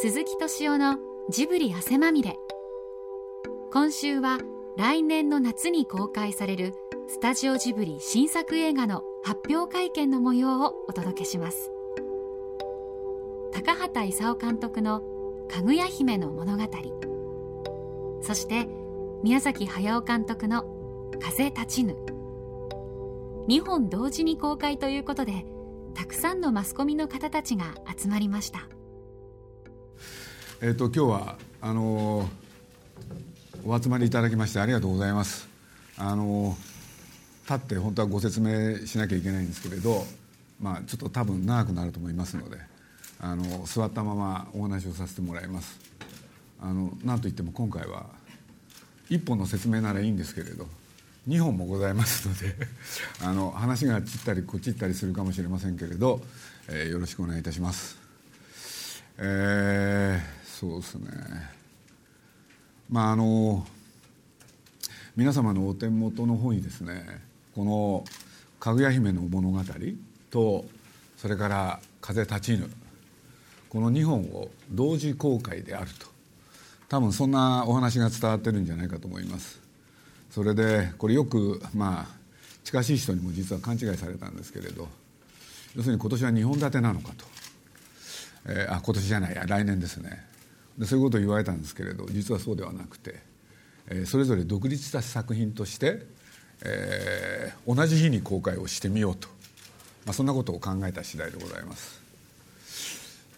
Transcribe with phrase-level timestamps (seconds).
[0.00, 0.96] 鈴木敏夫の
[1.28, 2.38] ジブリ汗まみれ。
[3.72, 4.38] 今週は
[4.76, 6.74] 来年の夏に公開される
[7.08, 11.72] スタジオジブリ新作映画の発表会見の模様をお届けします。
[13.52, 15.02] 高畑勲監督の
[15.50, 16.62] 「かぐや姫の物語」
[18.22, 18.68] そして
[19.24, 20.62] 宮崎駿監督の
[21.18, 21.96] 「風立ちぬ」
[23.50, 25.44] 2本同時に公開ということで
[25.94, 28.77] たくさんのマスコミの方たちが集まりました。
[30.60, 32.48] えっ、と今日はあのー
[33.64, 35.48] お集まりいただきましてありがとうございます。
[35.96, 36.56] あの
[37.42, 40.04] 立って本当はご説明しなきゃいけないんですけれど
[40.60, 42.56] まあちょっと多分長くなると思いますので
[43.20, 45.78] あの座ったままお話をさせてもらいます。
[46.60, 48.06] あのなんといっても今回は
[49.10, 50.66] 1本の説明ならいいんですけれど
[51.28, 52.56] 2本もございますので
[53.22, 56.22] あの話が散ったりこっち行ったりするかもしれませんけれど、
[56.68, 57.98] えーよろしくお願いいたします。
[59.18, 61.08] えーそうですね。
[62.90, 63.64] まああの
[65.14, 67.04] 皆様のお手元の方にですね
[67.54, 68.04] この
[68.58, 69.60] 「かぐや姫の物語」
[70.30, 70.64] と
[71.16, 72.68] それから「風立ちぬ」
[73.70, 76.08] この2本を同時公開であると。
[76.88, 79.60] 多分そんなお話が伝わってるんじゃないかと思います。
[80.30, 82.16] それでこれよくまあ
[82.64, 84.88] 近しい人にも実は勘違いされたんですけれど
[85.76, 87.24] 要するに今年は2本立てなのかと、
[88.46, 90.26] えーあ今年じゃないや来年ですね。
[90.78, 93.16] でそういうことを言われたんですけれど実はそうではなくて、
[93.90, 96.06] えそれぞれ独立した作品として、
[96.64, 99.28] え同じ日に公開をしてみようと、
[100.06, 102.00] まあ、そんなことを考えた次第でございます。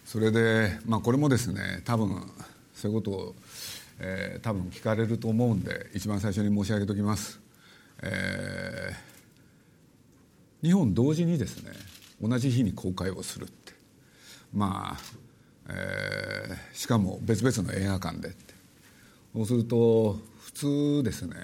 [0.05, 2.21] それで、まあ、これもですね多分
[2.75, 3.35] そういうことを、
[3.99, 7.39] えー多分聞かれると思うんで一番最初に申し上げておきます、
[8.01, 8.93] え
[10.63, 11.71] 2本同時にですね
[12.21, 13.73] 同じ日に公開をするって。
[14.53, 15.01] まあ、
[15.69, 16.40] えー
[16.81, 18.55] しかも別々の映画館でって。
[19.35, 21.35] そうすると普通ですね。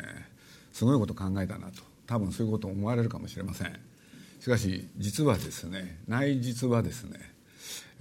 [0.73, 1.83] すごいこと考えたなと。
[2.07, 3.79] 多分そういうこと思われるかもしれません。
[4.39, 7.19] しかし実はですね内実はですね、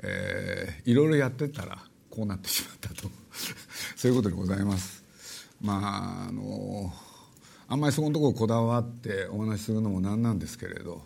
[0.02, 1.76] えーいろいろやってたら
[2.10, 3.10] こうなってしまったと。
[3.97, 5.04] そういうことでございます。
[5.60, 6.91] まああの
[7.68, 11.03] あんまりそこのところこだわってお話しするのもなんなんですけれど、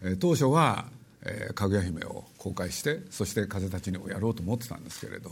[0.00, 0.88] えー当初は
[1.22, 5.30] 「えーかぐや姫」を公開してそして「風立ちぬ」をやろうと思ってたんですけれど、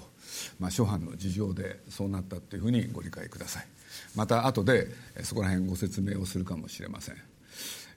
[0.59, 3.67] まあ、諸般の事情でそうなったというふうにご理解ください。
[4.15, 7.17] また後でえーそこら辺ご説明をするかもしれません。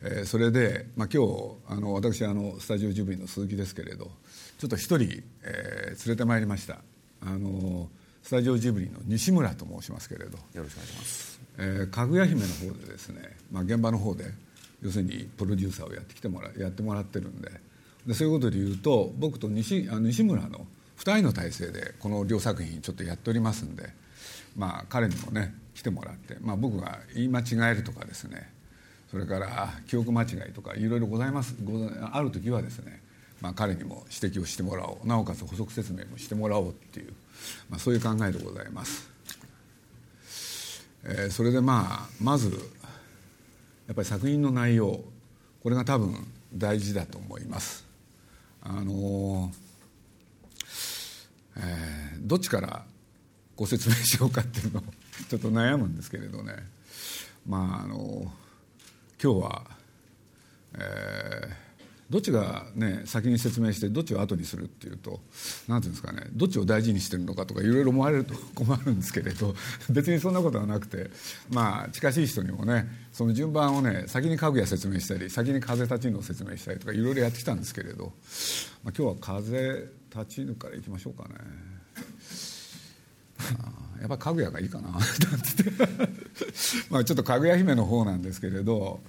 [0.01, 4.11] えーそれで、まあ、今日あの私あのスタジオジブリの鈴木ですけれど
[4.57, 6.81] ちょっと一人、えー連れてまいりました。
[7.21, 7.89] あの
[8.23, 10.37] スタジオジブリの西村と申しますけれど。
[10.53, 11.39] よろしくお願いします。
[11.57, 14.31] えーかぐや姫の方でですね、まあ、現場の方で
[14.81, 17.51] 要するにプロデューサーをやってきてもらやってもらってるんで
[18.05, 20.65] でそういうことで言うと僕と西あの西村の
[20.97, 23.89] 2人の体制でこの両作品ちょっとやっておりますんで、
[24.57, 28.49] まあ、彼にもね来てもらって、まあ、僕が言い間違えるとかですね
[29.09, 31.55] それから記憶間違いとかいろいろございます
[32.11, 33.01] ある時はですね、
[33.41, 37.13] まあ、彼にも指摘をしてもらおうなおかつ補足説明もしてもらおうっていう、
[37.69, 39.09] まあ、そういう考えでございます。
[41.05, 42.49] えーそれでまあまず
[43.87, 44.99] やっぱり作品の内容
[45.63, 47.88] これが多分大事だと思います。
[48.61, 49.53] あのー
[51.57, 52.85] えーどっちから
[53.55, 54.83] ご説明しようかっていうのを
[55.29, 56.53] ちょっと悩むんですけれどね。
[57.47, 58.31] まああの
[59.21, 59.65] 今日は、
[60.73, 61.68] えー
[62.09, 65.19] どっちがね先に説明してどっちを後にするっていうと
[65.67, 69.55] 何ていうんですかねどっちを大事にしてるのかとかいろいろ思われると 困るんですけれど
[69.89, 71.11] 別にそんなことはなくて
[71.51, 78.13] まあ近しい人にもねその順番をね先に家具屋説明したり先に風立ちぬを説明したりとかいろいろやってきたんですけれど、
[78.83, 81.35] まあ、今日は風立ちぬからいきましょうかね。
[83.99, 84.89] やっぱ家具屋がいいかな
[86.89, 89.01] まあちょっとかぐや姫の方なんですけれど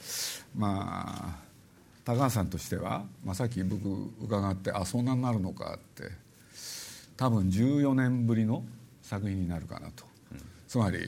[0.57, 1.50] まあ
[2.11, 3.89] 高橋さんとしては、まあ、さっき僕
[4.21, 6.11] 伺ってあそんなになるのかって
[7.17, 8.65] 多分14年ぶりの
[9.01, 10.05] 作品になるかなと、
[10.67, 10.99] つまり、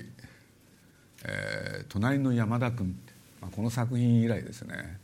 [1.25, 4.99] えー隣の山田君」って、まあ、この作品以来ですね、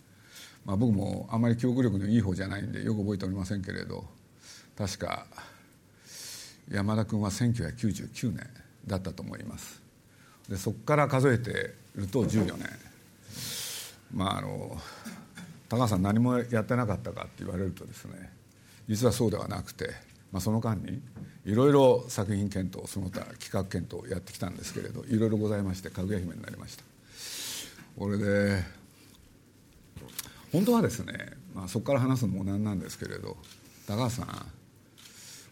[0.64, 4.04] まあ、僕もあんまり記憶力のいい方じゃないんでよく覚えておりませんけれど
[4.76, 5.26] 確か
[6.70, 8.46] 山田君は1999年
[8.86, 9.82] だったと思います。
[10.48, 12.68] でそこから数えてると14年。
[14.14, 14.80] まああの
[15.68, 18.32] 高橋さん何もやってなかったかって言われるとですね
[18.88, 19.90] 実はそうではなくて、
[20.32, 21.00] まあ、その間に
[21.44, 26.84] いろいろ作品検討その他企画検討をやってきたんですけれどいろいろございましてかぐや姫になりました。
[27.98, 28.62] これで
[30.52, 31.12] 本当はですね、
[31.54, 33.36] まあ、そこから話すのもなんなんですけれど
[33.86, 34.26] 高橋さん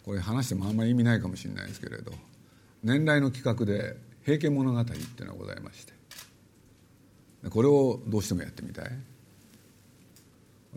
[0.05, 2.13] これ話してもあんまり意味ないかもしれないですけれど
[2.83, 5.93] 年来の企画で「平家物語」っていうのがございまして
[7.51, 9.16] これをどうしてもやってみたい。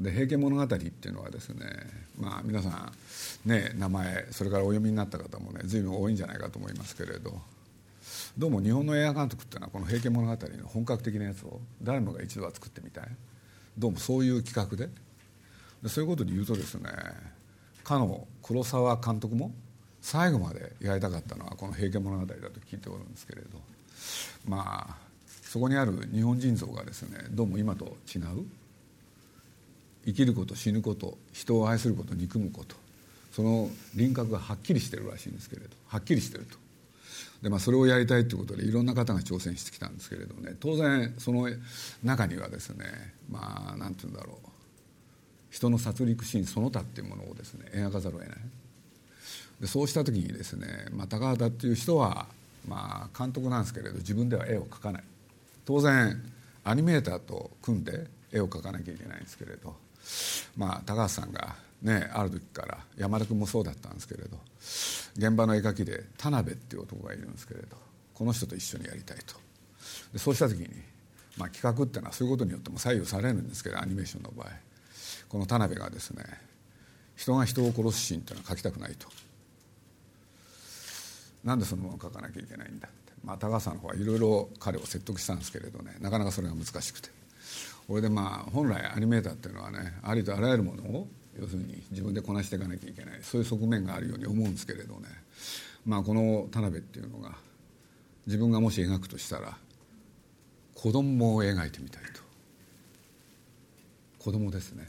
[0.01, 1.65] で「平家物語」っていうのはですね
[2.19, 2.69] まあ皆さ
[3.45, 7.39] んね名前それからお読みになった方もね随分多いんじゃないかと思いますけれど
[8.37, 13.09] どうも日本の映画監督っていうのはこの「平家物語」の本格的なやつを誰もが一度は作ってみたい。
[13.77, 14.89] どうもそういう企画で。
[15.81, 16.89] でそういうことで言うとですね
[17.83, 19.53] かの黒沢監督も
[20.01, 23.61] 最後までやりたかったのはこの「平家物語」だと聞いておるんですけれど
[24.45, 24.97] まあ
[25.43, 28.45] そこにある日本人像がですねどうも今と違う。
[30.05, 32.75] 生きること死ぬこと人を愛すること憎むこと
[33.31, 36.57] その輪郭がはっきりしてるらしいんですけれどはっきりしてると。
[37.41, 41.49] で、まあ、それをやりたいということでいろんな方が挑戦してきたんですけれどね当然その
[42.03, 42.85] 中にはですね
[43.29, 44.49] まあ何て言うんだろう。
[45.51, 48.37] 人の殺戮シーンその他っていうものをですね描かざるを得ない。
[49.61, 52.27] でそうした時にですね、まあ、高畑っていう人は、
[52.67, 55.03] まあ、監督なんですけれど自分では絵を描かない。
[55.65, 56.21] 当然
[56.63, 59.75] アニメーターと組んで絵を描かなきゃいけないんですけれど、
[60.57, 64.37] まあ、高橋さんが、ね、ある時から山田君もそうだったんですけれど
[65.17, 67.77] 現場の絵描きで田辺っていう男がいるんですけれど
[68.13, 69.35] この人と一緒にやりたいと。
[70.11, 70.67] でそうした時に、
[71.37, 74.47] まあ、企画っていうのはそういうことによっても左右されるんですけどアニメーションの場合。
[75.29, 76.25] この田辺がですね
[77.15, 79.07] 人が人を殺すシーンっていうのは描きたくないと。
[81.43, 87.18] なんでそのものを描かなきゃいけないんだって、まあ、高橋さんの方はいろいろ彼を説得したんですけれどねなかなかそれが難しくて。
[87.87, 91.07] これでまあ本来アニメーターっていうのはねありとあらゆるものを
[91.39, 93.19] 要するに自分でこなしていかなきゃいけない。
[93.21, 95.07] そういう側面があるように思うんですけれどね。
[95.85, 97.35] まあこの田辺っていうのが
[98.25, 99.57] 自分がもし描くとしたら
[100.75, 102.21] 子供を描いてみたいと。
[104.19, 104.87] 子供ですね。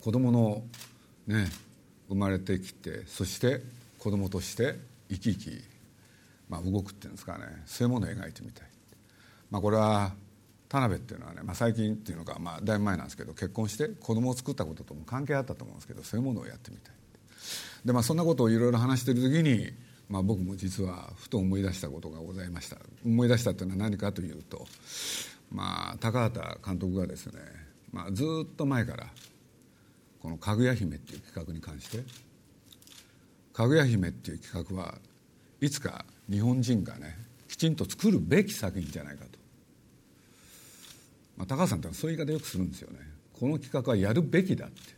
[0.00, 0.62] 子供の
[1.26, 1.46] ね
[2.08, 3.60] 生まれてきてそして
[3.98, 4.78] 子供として
[5.08, 5.64] 生き生き、
[6.48, 7.44] まあ、動くっていうんですかね。
[7.66, 8.68] そういうものを描いてみたい、
[9.50, 10.12] まあ、これは
[10.74, 16.94] 田辺っていうのはね、まあ、最近っていうのが、まあ、だいぶ前なんですけど結婚して子供を作ったこととも関係あったと思うんですけどそういうものをやってみたい。
[17.84, 19.70] で、まあ、そんなことをいろいろ話してる時に、
[20.08, 22.78] まあ、僕も実はふと思い出したことがございました。
[23.04, 24.66] 思い出したっていうのは何かというと、
[25.52, 27.40] まあ、高畑監督がですね、
[27.92, 29.06] まあ、ずっと前から
[30.20, 32.02] この「かぐや姫」っていう企画に関して
[33.52, 34.98] 「かぐや姫」っていう企画は
[35.60, 37.16] いつか日本人がね
[37.46, 39.33] きちんと作るべき作品じゃないかと。
[41.36, 42.98] まあ、高橋さんってそういう言い方よくするんですよね。
[43.32, 44.94] この企画はやるべきだって。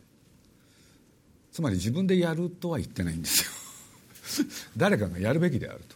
[1.51, 3.49] つまり自分でやるとは言ってないんですよ。
[4.77, 5.95] 誰かがやるべきであると、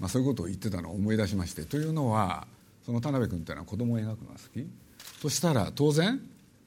[0.00, 1.64] まあ、そういうことを言ってたのを思い出しまして。
[1.64, 2.48] というのは
[2.84, 4.66] その田辺君っていうのは子供を描くのが好き。
[5.22, 6.20] そしたら当然、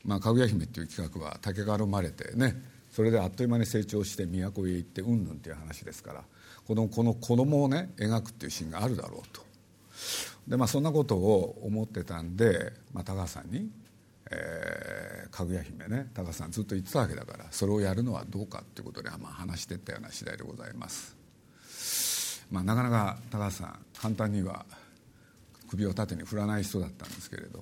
[0.06, 2.56] まあ、かぐや姫っていう企画は竹から生まれてね。
[2.92, 6.24] それであっという間に成長して都へ行ってうんぬんっていう話ですから。
[6.66, 9.42] このこの子供をね描くっていうシーンがあるだろうと。
[10.48, 13.70] でまあそんなことを思ってたんで、まあ、高橋さんに
[14.32, 21.16] 「えー、かぐや姫ね高橋さんずっと言ってたわけだからそれをやるのはどうかっていうことで、まあ、話してったような次第でございます。
[22.52, 24.66] まあ、なかなか高橋さん簡単には
[25.70, 27.62] 首を縦に振らない人だったんですけれど、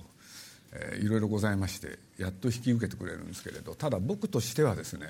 [0.72, 5.08] えー、いろいろございましてやっと引き受けてくれるんですけれどただ僕としてはですね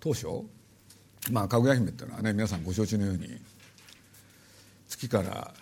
[0.00, 0.26] 当初
[1.30, 3.40] まあかぐや姫っていうのはね皆さんご承知のように
[4.88, 5.54] 月から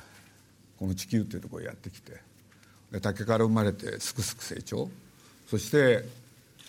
[0.78, 2.20] この地球っていうところへやってきて
[3.00, 4.88] 竹から生まれてすくすく成長。
[5.48, 6.04] そして、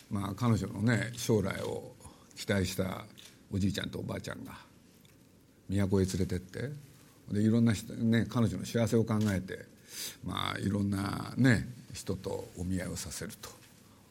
[0.10, 1.92] まあ、彼女のね将来を
[2.36, 3.06] 期待した
[3.52, 4.54] おじいちゃんとおばあちゃんが
[5.70, 6.70] 都へ連れてって。
[7.32, 9.66] でいろんな人、ね、彼女の幸せを考えて、
[10.24, 13.50] まあ、いろんな、ね、人とお見合いをさせると。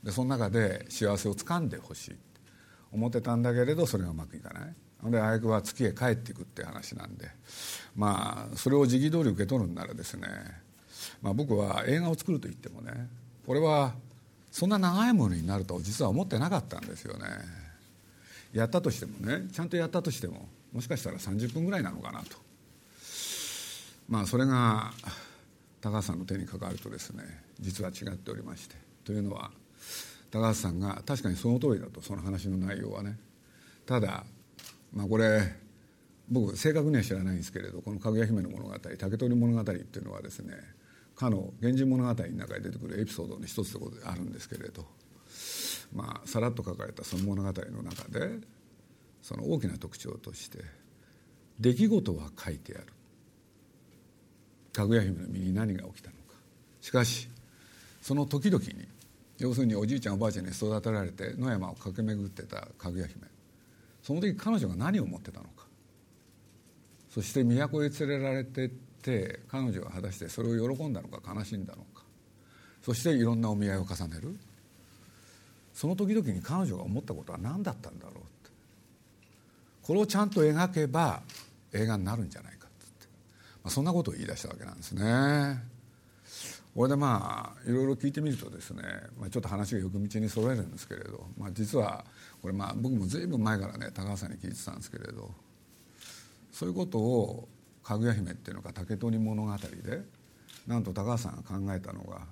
[0.03, 2.17] でその中で幸せをつかんでほしい。
[2.93, 4.75] 思ってたんだけれどそれがうまくいかない。
[5.11, 7.29] であやくは月へ帰っていくって話なんで
[7.95, 10.29] まあそれを時期通り受け取るんならですね、
[11.21, 13.09] まあ、僕は映画を作ると言ってもね
[13.47, 13.95] これは
[14.51, 17.25] そんな長いものになると実は思ってなかったんですよね。
[18.53, 22.37] やったとしてもねちゃんとやったとしてももしかしたら30分ぐらいなのかなと。
[24.09, 24.93] まあそれが
[25.81, 27.25] 高橋さんの手にかかるとですね
[27.59, 28.77] 実は違っておりまして。
[29.05, 29.51] というのは
[30.31, 33.19] 高橋さんが確かにその通りだとその話の内容はね。
[33.87, 34.25] ただ
[34.95, 35.43] まあこれ
[36.31, 40.55] 僕正確には知らないんですけれどこの「かぐや姫の物語」「竹取物語」っていうのはですね
[41.15, 44.87] かの「源氏物語」の中に出てくるエピソードの一つであるんですけれど
[45.93, 48.39] まあさらっと書かれたその物語の中で
[49.21, 50.59] その大きな特徴として
[51.61, 52.87] 出来事は書いてある。
[54.73, 56.35] かぐや姫の身に何が起きたのか。
[56.81, 57.29] しかし
[58.03, 58.89] その時々に
[59.39, 63.34] 要するにおじいちゃんおばあちゃんに育てられて野山を駆け巡ってたかぐや姫。
[64.05, 65.65] その時彼女が何を思ってたのか。
[67.11, 72.03] そして都へ連れられてって彼女が果たしてそれを喜んだのか悲しんだのか。
[72.83, 74.37] そしていろんなお見合いを重ねる。
[75.73, 78.51] その時々に彼女が思ったことは何だったんだろうって。
[79.83, 81.23] これをちゃんと描けば
[81.73, 83.07] 映画になるんじゃないかって、
[83.65, 85.74] まあ、そんなことを言い出したわけなんですね。
[86.75, 88.83] これでまあいろいろ聞いてみるとですね、
[89.19, 92.05] まあ、ちょっと話がよく道に揃えるんですけれど、まあ、実は
[92.43, 95.31] これまあ僕も随分前からね高橋さんに聞いてたんですけれど
[96.51, 97.49] そういうことを
[97.85, 100.03] 「かぐや姫」っていうのか「竹取物語」で
[100.67, 102.27] なんと高橋さんが考えたのが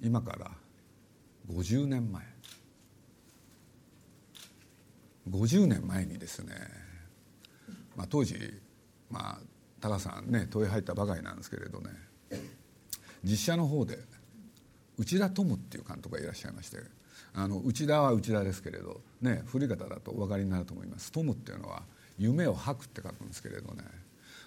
[0.00, 0.50] 今から
[1.48, 2.36] 50年前。
[5.30, 6.54] 50年前にですね、
[7.96, 8.36] まあ、当時、
[9.10, 9.38] まあ、
[9.80, 11.90] 高橋さんね問い入ったばかりなんですけれどね
[13.26, 13.98] 実写の方で
[14.96, 16.78] 内田トムっていう監督がいらっしゃいまして
[17.34, 21.12] あの内田は内田ですけれど、ね、古い方だとお分かりになると思います。
[21.12, 21.82] トムっていうのは
[22.18, 23.82] 夢を吐くって書くんですけれどね。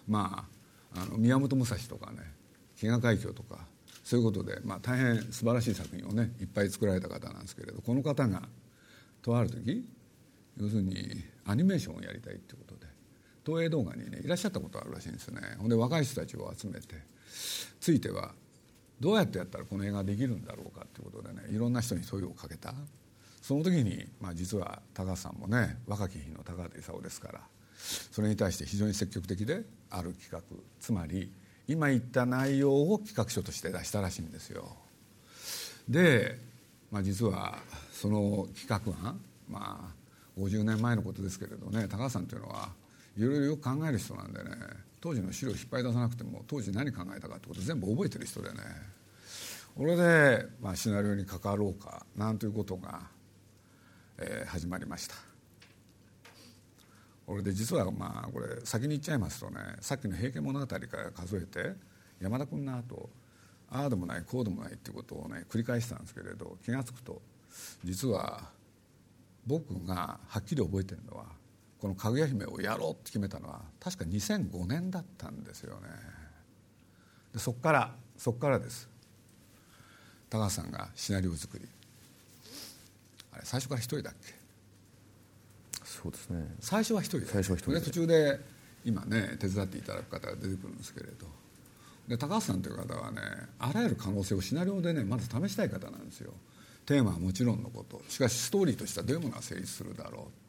[0.08, 0.48] ま
[0.94, 2.20] ああの宮本武蔵とかね
[2.78, 3.60] 飢餓海峡とか
[4.04, 8.42] そういうことで、まあ、大変素晴らしい作品をねいっぱい作られた方なんですけれどこの方が
[9.22, 9.86] とある時
[10.58, 12.88] 要するにアニメーションをやりたいってことで
[13.46, 15.42] 東映動画にねいらっしゃったことあるらしいんですね。
[15.60, 16.96] ほんで若い人たちを集めて
[17.80, 18.32] ついては
[19.00, 22.74] どうやってやったらこの映画できるんだろうかっていうことでねいろんな人に問いをかけた
[23.42, 27.42] その時に、まあ、実は高橋さんもね若き日の高畑勲ですから
[28.12, 30.42] それに対して非常に積極的である企画
[30.80, 31.32] つまり
[31.68, 34.76] 今言った内容を企画書として出したらしいんですよ。
[35.88, 36.38] で、
[36.92, 37.60] まあ、実は
[37.92, 42.70] その企画案まあ50年前のことですけれどね高橋さんというのは
[43.18, 44.50] いろいろよく考える人なんでね
[45.02, 48.58] 当時の資料を引っ張り出さなくても当時何考えたかってこと全部覚えてる人でね。
[49.76, 53.02] これで、まあ、シナリオに関わろうかなんていうことが、
[54.18, 55.16] えー、始まりました。
[57.30, 61.76] これで実はまあこれ先に言っちゃいますとねさっきの「平家物語」から数えて
[62.20, 63.08] 山田君の後
[63.70, 67.22] ああでもないこうでもないっていうことをね繰り返したんですけれど気が付くと
[67.84, 68.50] 実は
[69.46, 71.28] 僕がはっきり覚えてるのは
[71.80, 75.88] この「かぐや姫」をやろうって決めたのは確か2005年だったんですよね。
[77.34, 78.90] でそっからそっからです。
[80.30, 81.68] 高橋さんがシナリオ作り。
[83.32, 84.34] あれ最初から一人だっけ？
[85.86, 86.56] そうですね。
[86.60, 87.82] 最初は一人最初は一人で。
[87.82, 88.40] 途中で
[88.86, 91.28] 今ね手伝っていただく方が出てくるんですけれど。
[92.08, 93.22] で高橋さんという方はね
[93.60, 96.34] あらゆる可能性をシナリオでねまず試したい方なんですよ。
[96.86, 98.02] テーマはもちろんのこと。
[98.10, 100.32] しかしストーリーとしてはどういうものが成立するだろ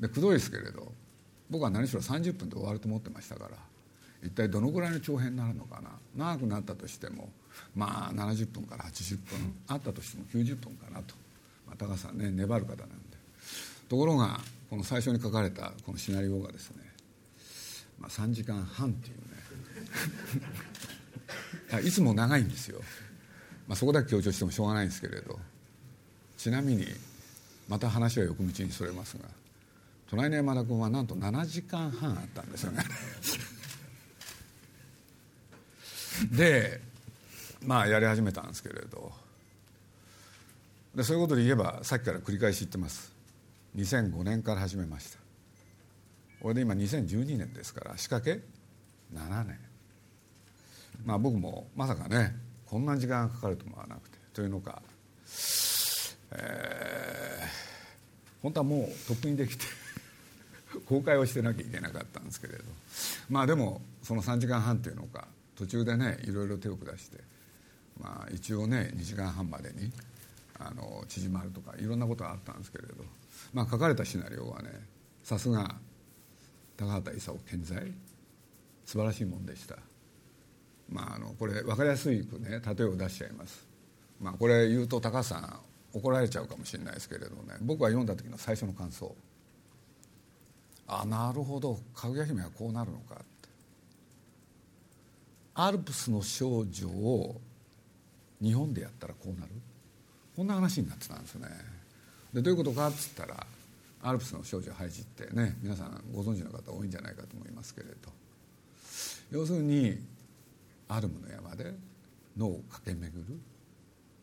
[0.00, 0.92] でくどいですけれど
[1.50, 3.56] 僕は何しろ30分で終わると思ってましたから
[4.22, 5.90] 一体どのぐらいの長編になるのかな。
[6.16, 7.28] 長くなったとしても
[7.76, 11.14] まあ70分から80分あったとしても90分かなと、
[11.66, 12.94] まあ、高橋さんね粘る方なんで。
[13.88, 16.76] ところがこの最初に書かれたこのシナリオがですね、
[18.00, 19.16] まあ、3時間半っていう
[21.76, 21.84] ね。
[21.86, 22.80] いつも長いんですよ、
[23.68, 25.38] まあ、そこだけ強調してもしょうがないんですけれど。
[26.44, 26.86] ちなみに
[27.68, 29.24] また話は横道にそれますが
[30.10, 32.84] 隣の山田君はなんと7時間半あったんですよね。
[36.30, 36.80] で
[37.62, 39.12] まあやり始めたんですけれど。
[40.94, 43.12] でそういうことで言えばさっきから繰り返し言ってます。
[43.76, 45.18] 2005年から始めました。
[46.40, 48.44] これで今2012年ですから仕掛け
[49.12, 49.58] 7年。
[51.04, 54.80] まあ僕もまさかねこんな時間がかかると思わなくてというのか、
[56.32, 59.64] えー、本当はもうとっくにできて
[60.86, 62.64] 公開をしてなきゃいけなかったんですけれど。
[63.30, 65.26] まあでもその3時間半っていうのか。
[65.56, 67.18] 途中でねいろいろ手を下して、
[68.00, 69.92] まあ、一応ね2時間半までに
[70.58, 72.94] あの縮まるとかいろんなことがあったんですけれど、
[73.52, 74.70] まあ、書かれたシナリオはね
[75.22, 75.76] さすが
[76.76, 77.92] 高畑勲健在。
[78.84, 79.76] 素晴らしいもんでした。
[80.90, 83.66] まあ、あのこれ分かりやすいくね例えを出しちゃいます、
[84.20, 85.60] まあ、これ言うと高橋さん
[85.94, 89.14] 怒られちゃうかもしれないですけれどね僕が読んだ時の最初の感想。
[90.86, 91.80] あなるほど。
[91.94, 93.14] かぐや姫はこうなるのか。
[93.14, 93.24] って
[95.54, 97.40] アルプスの少女を
[98.42, 99.52] 日本でやったらこうなる？
[100.36, 101.48] こんな話になってたんですよね。
[102.32, 103.46] でどういうことかっつったら
[104.02, 107.94] アルプスの少女ハイジってね皆さんご存知の方多いんじゃないかと思いますけれど。
[109.30, 109.98] 要するに
[110.88, 111.72] アルムの山で
[112.36, 113.40] 野を駆け巡る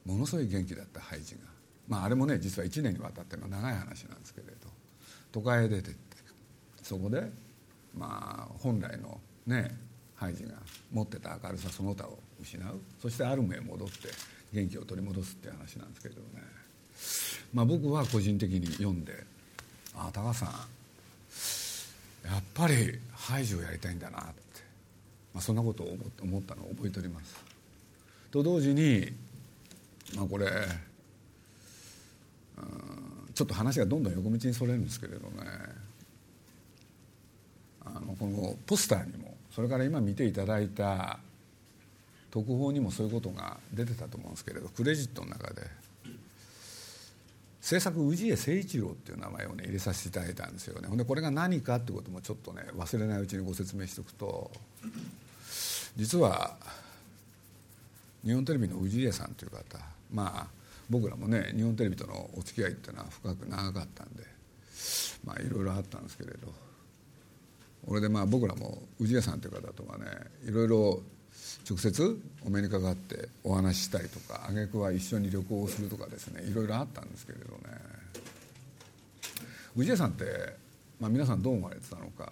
[0.06, 1.41] ものすごい元気だったハイジが。
[1.88, 4.70] まああれもね実は1年にわたっての長い話なんですけれど。
[5.32, 6.11] 都会へ出てって。
[6.84, 7.30] そこで
[7.98, 9.76] まあ本来のね
[10.16, 10.52] ハイジが
[10.92, 12.80] 持ってた明るさその他を失う。
[13.02, 14.10] そしてアルムへ戻って
[14.54, 16.22] 元気を取り戻すっていう話なんですけどね、
[17.54, 19.24] まあ、僕は個人的に読んで
[19.96, 20.50] ああ高橋さん
[22.30, 24.34] やっぱりハイジをやりたいんだなって、
[25.34, 27.36] まあ、そんなことを思ったのを覚えております。
[28.30, 29.12] と同時に
[30.16, 30.46] まあこれ
[33.34, 35.81] ちょっと話がどんどん横道にそれるんですけれどね。
[37.95, 41.19] あのこのポスターにもそれから今見ていただいた
[42.31, 45.62] 特報にもそういうことが出てたと思うんですけれどクレジットの中で
[47.60, 50.88] 制作氏家誠一郎っていう名前をね入れさせていただいたんですよね。
[50.88, 54.51] ほんでこれが何かってこともちょっとね忘れないうちにご説明しておくと
[55.95, 56.57] 実は
[58.25, 59.77] 日本テレビの氏家さんという方
[60.12, 60.48] まあ
[60.89, 64.24] 僕らもね日本テレビとのお付き合いっていうのは深く長かったんで
[65.24, 66.51] まあいろいろあったんですけれど
[67.88, 70.06] 俺でまあ僕らも氏家さんという方とかね
[70.46, 71.02] いろいろ
[71.68, 78.02] 直接お目にかかってお話ししたりとか挙句は一緒に旅行をするとかですねいろいろあったんですけれどね。
[79.76, 80.26] 氏家さんって、
[81.00, 82.32] まあ、皆さんどう思われてたのか。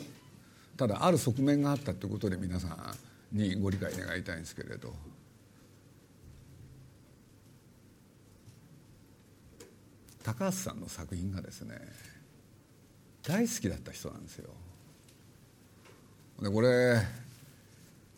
[0.75, 4.93] ただある側面があったということで皆さんにご理解願いたいんですけれど。
[10.23, 11.75] 高橋さんの作品がですね
[13.23, 14.49] 大好きだった人なんですよ。
[16.41, 17.01] でこれ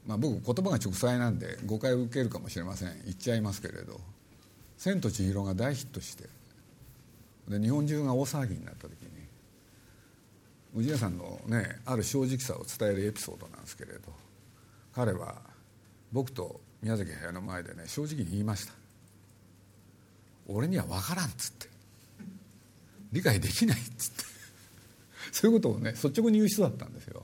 [0.05, 3.01] まあ、僕言葉が直裁なんで誤解を受けるかもしれません。
[3.05, 3.99] 言っちゃいますけれど
[4.77, 6.27] 「千と千尋」が大ヒットして
[7.47, 8.93] で日本中が大騒ぎになった時
[10.73, 13.99] に氏家さんのねある正直さを伝えるエピソードなんですけれど
[14.93, 15.39] 彼は
[16.11, 18.73] 僕と宮崎駿の前でね正直に言いました
[20.47, 21.67] 「俺には分からん」っつって
[23.13, 24.31] 「理解できない」っつって。
[25.31, 27.20] そういうことをね率直に言う人だったんですよ。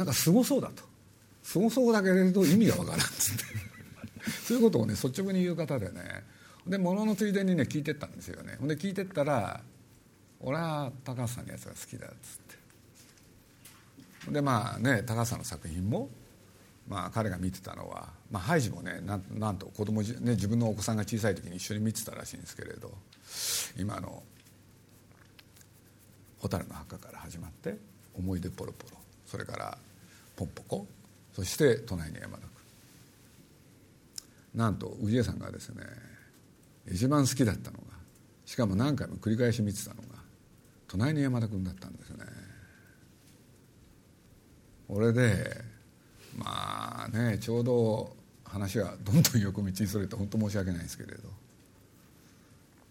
[0.00, 0.82] なんかすごそうだと。
[1.42, 3.44] すごそうだけれど意味がわからんっつって。
[4.48, 6.24] そういうことをね率直に言う方でね。
[6.66, 8.56] で物のついでにね聞いてったんですよね。
[8.62, 9.62] で聞いてったら
[10.40, 12.16] 「俺は高橋さんのやつが好きだ」っつっ
[14.26, 14.32] て。
[14.32, 16.08] でまあね高橋さんの作品も
[16.88, 22.92] まあ、彼が見てたのは、まあ、ハイジもねなんなんと子供、ね、自分のお子さんが小さい時に一緒に見てたらしいんですけれど
[23.78, 24.24] 今の
[26.40, 27.76] 「蛍の墓」から始まって
[28.18, 29.78] 「思い出ポロポロ」それから
[30.40, 30.86] ポンポコ。
[31.34, 32.50] そして隣に山田君
[34.54, 35.84] なんと氏家さんがですね
[36.90, 37.84] 一番好きだったのが
[38.46, 40.08] しかも何回も繰り返し見てたのが
[40.88, 42.24] 隣に山田君だったんですね。
[44.88, 45.56] 俺で
[46.36, 51.28] まあねちょうど話はどんどん横道にそれて本当申し訳ないんですけれど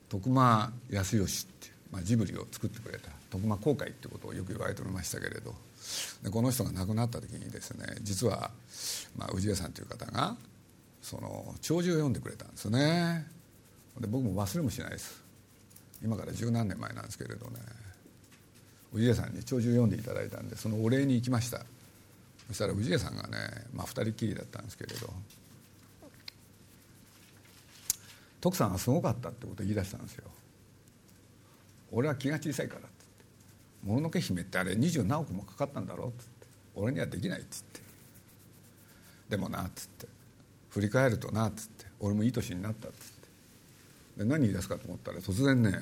[0.07, 5.53] 徳間康義っていう、まあ、ジブリを作ってくれた徳間公開ってことをよく言われておりましたけれど
[6.23, 8.51] でこの人が亡くなった時にですね実は、
[9.17, 10.35] まあ、氏家さんという方が
[11.01, 13.25] その弔辞を読んでくれたんですよね。
[13.99, 15.23] で僕も忘れもしないです。
[16.03, 17.59] 今から十何年前なんですけれどね。
[18.93, 21.65] 氏家さんに弔辞を読んでいただいたんでそのお礼に行きました。
[22.47, 23.37] そしたら氏家さんがね、
[23.73, 25.09] まあ、2人きりだったんですけれど。
[28.41, 30.23] 徳さんはすごかったってことを言い出したんですよ。
[31.91, 32.89] 俺は気が小さいからって。
[33.83, 37.81] もののけ姫ってあれ二十何億もかかったんだろ」っつって「俺にはできない」っつって
[39.29, 40.19] 「でもな」っつって。
[40.69, 41.85] 振り返るとなっつって。
[41.99, 44.23] 俺もいい年になったっつって。
[44.23, 45.73] で何言い出すかと思ったら突然ね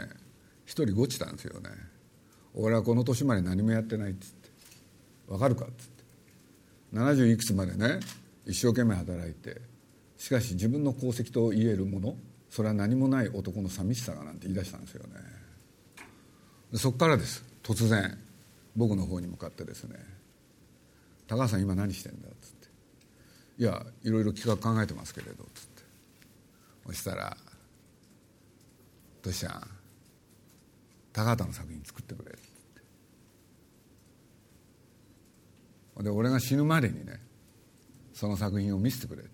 [0.66, 1.70] 一人ごちたんですよね。
[2.54, 4.50] 俺はこの年まで何もやってないっつって。
[5.28, 6.04] 分かるかっつって。
[6.94, 8.00] 70いくつまでね
[8.46, 9.62] 一生懸命働いて。
[10.18, 12.16] しかし自分の功績と言えるもの
[12.50, 15.14] それは何もない男の寂しさがなんて言い出したんですよね。
[16.74, 17.44] そこからです。
[17.68, 18.18] 突然
[18.78, 19.98] 僕の方に向かってですね
[21.28, 22.70] 「高橋さん今何してんだ」っつって
[23.60, 25.84] 「いやいろいろ企画考えてますけれど」っつって。
[26.86, 27.36] そしたら
[29.22, 29.70] 「トシちゃん
[31.12, 32.42] 高畑の作品作ってくれ」っつっ
[35.98, 36.04] て。
[36.04, 37.20] で俺が死ぬまでにね
[38.14, 39.32] その作品を見せてくれって。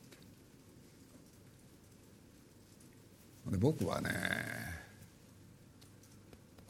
[3.52, 4.10] で僕はね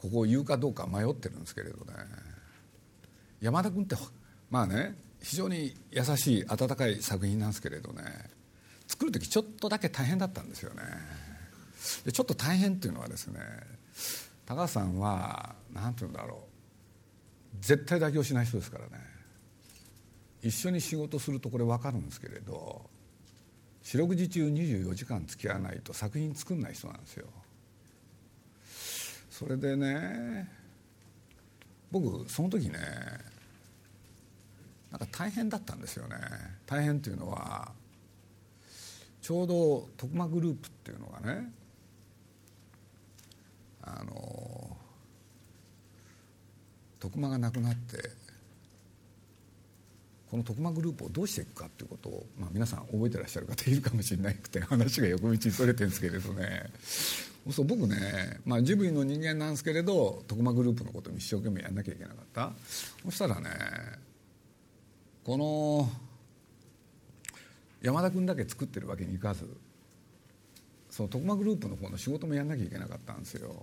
[0.04, 1.94] ここを言うかどうか迷ってるんですけれどね。
[3.40, 3.96] 山田君って
[4.50, 8.02] まあね非常に優しい温かい作品なんですけれどね。
[8.86, 10.82] 作る時ちょっとだけ大変だったんですよね。
[12.04, 13.40] でちょっと大変っていうのはですね
[14.44, 16.36] 高橋さんは何て言うんだろ
[17.54, 17.56] う。
[17.62, 19.02] 絶対妥協しない人ですからね。
[20.42, 22.90] 一緒に仕事するとこれ分かるんですけれど
[23.82, 27.26] 四六時中24時間付き合わないと作品作んない人なんですよ。
[29.36, 30.48] それでね
[31.90, 32.78] 僕その時ね
[34.92, 36.14] なんか大変だったんですよね。
[36.66, 37.72] 大変っていうのは
[39.20, 41.52] ちょうど徳間グループっていうのがね
[43.82, 44.76] あの
[47.00, 48.10] 徳間がなくなって
[50.30, 57.33] この徳間グループをどうしていくかっていうことを、まあ、皆さん覚えてらっしゃる方いるかもしれなくて話が横道にそれてるんですけれどね。
[57.50, 62.52] そう僕ね、まあ、ジブリの人間なんですけれど徳間グループのことを一生懸命やんなきゃいけなかった。
[63.04, 63.50] そしたらね
[65.24, 65.88] この
[67.82, 69.46] 山田君だけ作ってるわけにいかず
[70.88, 73.54] その徳間グループの方の仕事もやんなきゃいけなかったんですよ。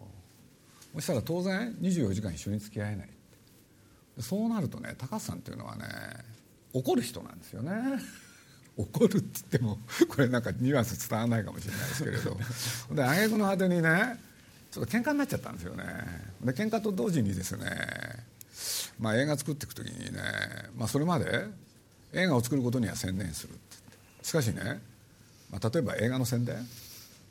[0.94, 3.10] そしたら当然24時間一緒に付き合えない
[4.20, 5.86] そうなるとね高橋さんっていうのはね
[6.74, 7.72] 怒る人なんですよね。
[8.78, 12.38] 怒るって言ってもこれなんかニュアンス伝わらないかもしれないですけれど。
[12.96, 14.20] で挙句の果てにね
[14.72, 15.84] ちょっと喧嘩になっちゃったんですよね。
[16.44, 18.26] で喧嘩と同時にですね
[19.00, 20.22] まあ映画作っていく時にね、
[20.78, 21.48] まあ、それまで
[22.14, 23.58] 映画を作ることには専念する
[24.22, 24.82] しかしね、
[25.50, 26.68] まあ、例えば映画の宣伝。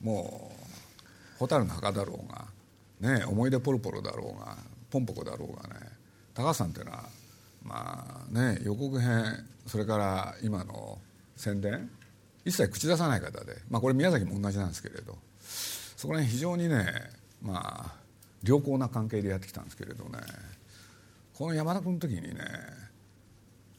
[0.03, 0.61] もう
[1.38, 2.46] 「蛍の墓」だろうが、
[3.00, 4.57] ね「思い出ポロポロ」だろうが
[4.90, 5.87] 「ポンポコ」だろうがね
[6.35, 7.09] 高橋さんっていうのは
[7.62, 10.98] まあね予告編それから今の
[11.40, 11.90] 宣伝？
[12.44, 15.16] 一切口出さない方で、まあ、これ宮崎も同じなんですけれど。
[15.96, 16.87] そこら辺非常にね
[17.42, 17.94] まあ
[18.42, 20.18] 良好な関係でやってきたんですけれどね。
[21.35, 22.44] この山田君の時にね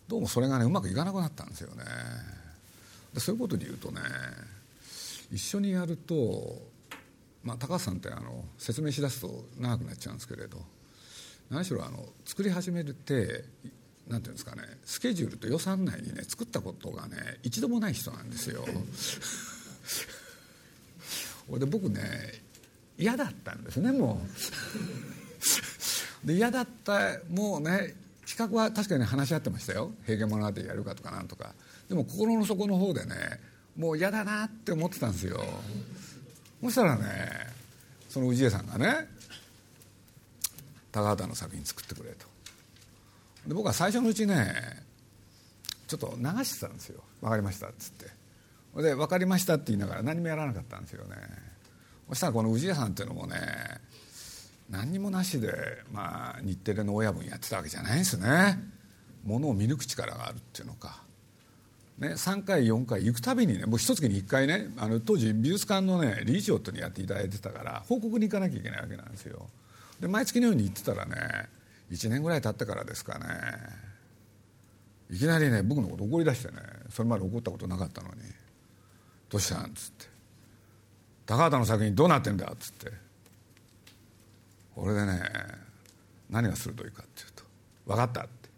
[0.07, 1.83] どうもそれがねうまくいかなくなったんですよね。
[3.13, 4.01] でそういうことで言うとね
[5.31, 6.61] 一緒にやると、
[7.43, 10.57] まあ、高橋さんってあの説明しだすと長くなっちゃうんですけれど。
[11.49, 13.43] 何しろあの作り始めて
[14.11, 18.65] なんていうんですかねスケジュールと予算内にね作ったことがね一度もない人なんですよ。
[21.57, 22.43] で僕ね
[22.97, 24.21] 嫌だったんですねも
[26.23, 26.27] う。
[26.27, 27.95] で嫌だったもうね
[28.27, 31.55] 企画は確かに話し合ってましたよ「平家物語」やるかとかなんとか
[31.89, 33.15] でも心の底の方でね
[33.75, 35.43] もう嫌だなって思ってたんですよ
[36.61, 37.47] そしたらね
[38.07, 39.07] その氏家さんがね
[40.91, 42.30] 高畑の作品作ってくれと
[43.47, 44.53] で僕は最初のうちね
[45.87, 48.05] ちょっと流してたんですよ「分かりました」っつって。
[48.81, 51.15] で「分かりました」って言いながら何もやらなかったんですよね。
[52.09, 53.37] そしたらこの氏家さんっていうのもね
[54.69, 58.57] 何にもなしで、まあ、日テレの親分やってたわけじゃないんですね。
[59.25, 61.03] ものを見抜く力があるっていうのか、
[61.99, 69.47] ね、3回4回行くたびにねもう一月に1回ねあの当時美術館のね理事長ってやっていただいてたから報告に行かなきゃいけないわけなんですよ。
[69.99, 71.15] で毎月のように行ってたらね
[71.91, 73.25] 1年ぐらい経ってからですかね
[75.09, 76.57] いきなりね僕のこと怒り出してね
[76.89, 78.21] それまで怒ったことなかったのに
[79.29, 80.05] 「どうしたん?」っつって
[81.27, 82.91] 「高畑の作品どうなってんだ?」っつって
[84.73, 85.21] これでね
[86.29, 87.43] 何が鋭いかっていうと
[87.85, 88.49] 「分かった」って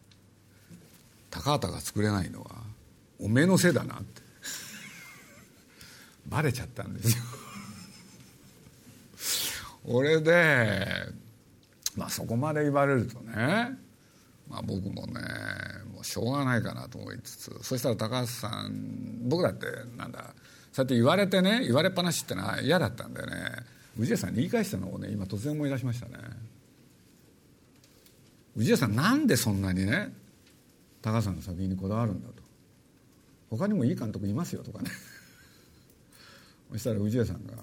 [1.32, 2.64] 「高畑が作れないのは
[3.20, 4.22] おめえのせいだな」って
[6.28, 7.24] バレちゃったんですよ
[9.86, 11.23] 俺で
[11.96, 13.78] まあそこまで言われるとね
[14.50, 15.22] まあ僕もね
[15.94, 20.34] もうしょうがないかなと思いつつそしたら高橋さん僕だってなんだ
[20.72, 23.74] そうやって言われてね言われっぱなしってのは嫌だったんでね。
[23.96, 26.16] 氏家さんに言い返したのをね今突然思い出しましたね。
[28.58, 30.12] 氏家さんなんでそんなにね
[31.02, 32.42] 高橋さんの作品にこだわるんだと。
[33.52, 34.90] 他にもいい監督いますよとかね。
[36.72, 37.54] そしたら氏家さんが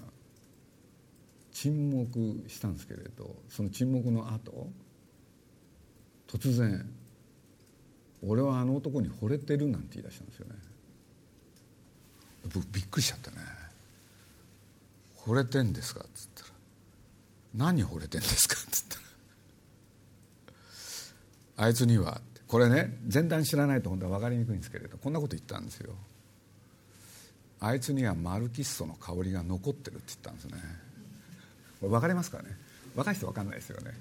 [1.53, 4.71] 沈黙したんですけれどその沈黙の後
[6.29, 6.89] 突然
[8.23, 10.55] 「俺はあの男に惚れてる」なんて言い出したんですよね。
[12.55, 13.37] 僕びっくりしちゃってね
[15.19, 16.51] 「惚れてんですか?」っつったら
[17.55, 19.03] 「何惚れてんですか?」っつったら
[21.67, 25.95] 「あいつには」これね前段知らないと本当は分かりにくいんですけれどこんなこと言ったんですよ。
[27.63, 30.90] あいつにはマルキッソの香りが残ってるって言ったんですね。
[31.81, 32.45] 分かりますかね？
[32.95, 33.93] 若い人分かんないですよね。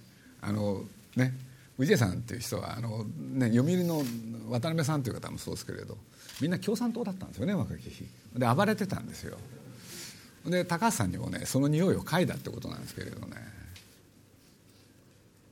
[0.42, 0.84] あの
[1.16, 1.34] ね
[1.78, 4.04] 氏家さんっていう人はあの、ね、読売の
[4.50, 5.98] 渡辺さんという方もそうですけれど
[6.42, 8.06] みんな共産党だったんですよね若き日。
[8.36, 9.38] で暴れてたんですよ。
[10.46, 13.38] で高橋さんにもねその匂いを嗅いだってことなんですけれどね。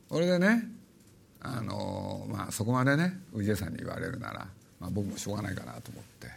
[0.09, 0.63] これでね
[1.41, 4.47] あの、まあ、そこまでね氏家さんに言われるなら、
[4.79, 6.27] まあ、僕もしょうがないかなと思って。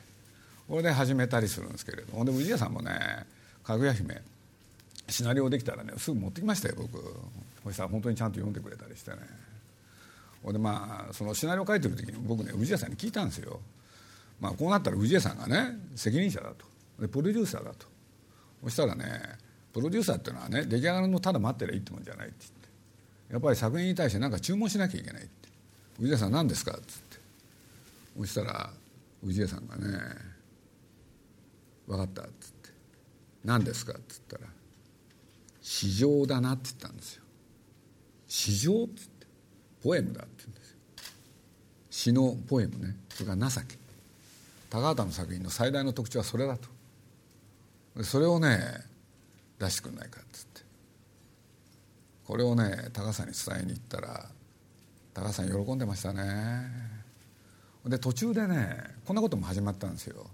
[0.68, 3.26] これで始めたりするんですけれどほんで氏家さんもね
[3.64, 4.22] 「かぐや姫」
[5.10, 6.98] シナリオできたらねすぐ持ってきましたよ僕。
[7.64, 9.18] そしたら本当にちゃんと読んでくれたりしてね。
[10.42, 13.60] ほんでまあそのシナリオ書いてる時に僕ね氏家さんに聞いたんですよ、
[14.40, 16.64] まあ、こうなったら氏家さんがね責任者だと。
[17.00, 17.86] でプロデューサーだと。
[18.64, 19.04] そしたらね
[19.72, 22.60] プロデューサーっていうのはね出来上がるのただ待ってりゃいいってもんじゃないって言って。
[23.34, 25.48] やっぱり作品に対して何か注文しなきゃいけないって
[26.00, 27.20] 「氏家さん何ですか?」っつって。
[28.18, 28.72] そしたら
[29.22, 29.98] 氏家さんがね
[31.86, 32.70] 「分かった」っつって
[33.44, 34.46] 「何ですか?」っつったら
[35.70, 37.22] 「市場だなって言ったんですよ。
[38.26, 39.26] 市場っつって
[39.80, 40.76] ポエムだって言うんですよ。
[41.90, 42.96] 詩のポエムね。
[43.10, 43.78] それから情け。
[44.68, 46.68] 高畑の作品の最大の特徴はそれだと。
[48.02, 48.58] それをね
[49.60, 50.62] 出してくんないかっつって。
[52.26, 54.28] これをね高さに伝えに行ったら
[55.14, 56.66] 高さん喜んでましたね。
[57.86, 60.26] で途中でねこんなことも始まったんですよ。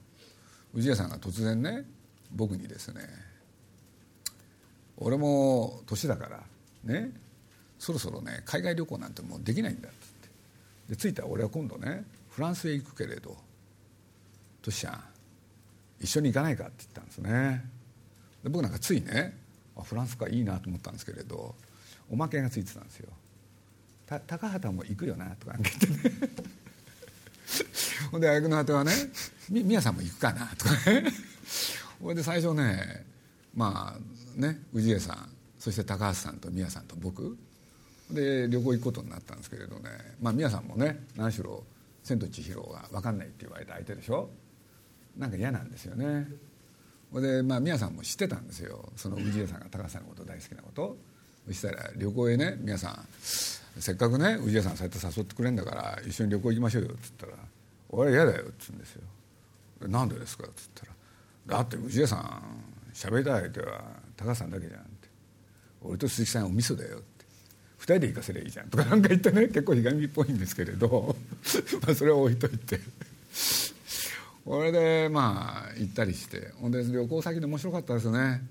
[0.75, 1.85] 氏家さんが突然ね
[2.33, 3.03] 僕にですね
[4.99, 6.43] 「俺も年だから
[6.85, 7.11] ね
[7.79, 10.95] そろそろね海外旅行なんてもうできないんだ」っつって。
[10.95, 13.37] で着いたら俺は今度ねフランスへ行くけれど
[14.63, 15.05] トシちゃん
[16.01, 17.65] 一緒に行かないかって言ったんですね。
[18.43, 19.37] で僕なんかついね
[19.77, 21.55] あフランスかいいなと思ったんですけれど
[22.11, 23.09] おまけがついてたんですよ
[24.27, 26.17] 「高畑も行くよな」とか言ってね。
[28.11, 28.93] ほんで挙句の果てはね
[29.51, 31.13] 「み宮さんも行くかな」とかね。
[32.01, 33.07] ほんで最初ね
[33.55, 37.37] まあね氏家さんそして高橋さんと宮さんと僕。
[38.11, 39.91] で旅行行くことになったんですけれどね。
[40.21, 41.65] まあ宮さんもね何しろ
[42.05, 44.31] 「千と千尋」が分かんないって言われた相手でしょ。
[45.17, 46.29] なんか嫌なんですよね。
[47.15, 48.93] でまあ宮さんも知ってたんですよ。
[48.97, 50.97] その氏家さんが高橋さんのこと大好きなこと。
[51.49, 57.33] そしたら旅行へね宮さんせっかくね氏家さんそうやって誘ってくれるんだから一緒に旅行行きましょうよっつったら
[57.91, 59.03] 「俺嫌だよ」っつうんですよ
[59.89, 60.93] 「なんでですか?」っつったら
[61.59, 62.43] 「だって氏家さん
[62.95, 63.85] 喋りたい相手は
[64.17, 65.09] 高橋さんだけじゃん」って
[65.83, 67.25] 「俺と鈴木さんお味噌だよ」って
[67.81, 69.49] 「2人で行かせりゃいいじゃん」とかなんか言ってね。
[69.49, 71.17] 結構ひがみっぽいんですけれど。
[71.87, 72.81] まあそれは置いといて。
[74.45, 76.53] これでまあ行ったりして。
[76.57, 78.43] ほんで旅行先で面白かったですよね。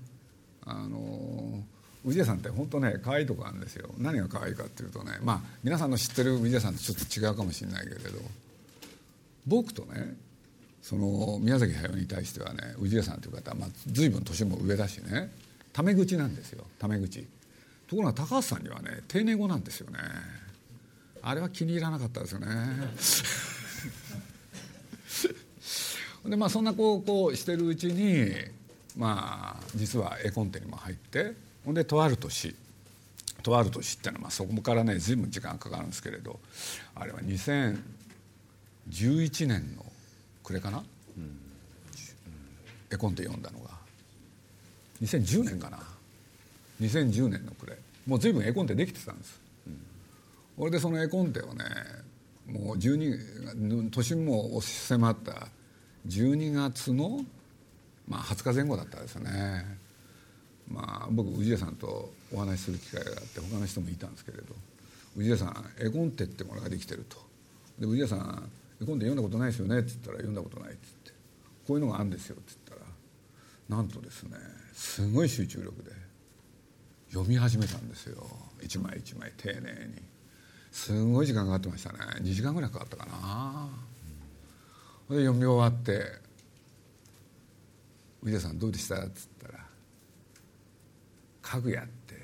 [0.62, 1.64] あの
[2.04, 3.94] 氏家さんって本当ね可愛いとこあるんですよ。
[3.98, 8.20] 何が可愛いかっていうとねまあ皆さんの知ってる氏家さんとちょっと違うかもしれないけれど。
[9.46, 10.16] 僕とね
[10.82, 15.32] その宮崎駿に対してはね氏家さんという方は、まあ、随分年も上だしね。
[15.76, 17.26] タメ口なんですよタメ口。
[17.86, 19.98] ところが高橋さんにはね丁寧語なんですよね。
[21.20, 22.46] あれは気に入らなかったですよね。
[26.24, 28.32] でまあそんなこうこうしてるうちに
[28.96, 32.56] まあ実は絵コンテにも入ってほんでとある年
[33.42, 36.40] とある年っていうのはまあそこからね随分時間かかるんですけれど
[36.94, 37.76] あれは2011
[39.46, 39.84] 年の
[40.42, 40.82] 暮れかな、う
[41.20, 41.38] ん、
[42.90, 43.65] 絵コンテ読んだのが
[45.02, 45.78] 2010年かな。
[46.80, 47.78] 2010年の暮れ。
[48.06, 51.64] もう随分絵コンテできてたんです、うん、れでその絵コンテをね
[52.46, 53.16] もう12
[53.56, 55.48] 年も迫った
[56.06, 57.24] 12月の、
[58.06, 59.64] まあ、20日前後だったんですね。
[60.68, 64.54] まあ僕氏家さんとお話しする機会があって他の人もいたんですけれど。
[65.16, 67.16] 氏家さん絵コンテってものができてると。
[67.78, 71.20] で氏家さん絵コンテ読んだことないですよねって言ったら読んだことないって言って。
[71.66, 72.65] こういうのがあるんですよって言ったら
[73.68, 74.36] なんとですね
[74.74, 75.90] すごい集中力で
[77.10, 78.26] 読み始めたんですよ。
[78.62, 80.02] 一枚一枚丁寧に。
[80.72, 81.98] すごい時間かかってましたね。
[82.20, 83.68] 2時間ぐらいかかったかな。
[85.08, 86.20] で読み終わって
[88.22, 89.66] 「氏田さんどうでした?」っつったら
[91.42, 92.16] 「家具屋って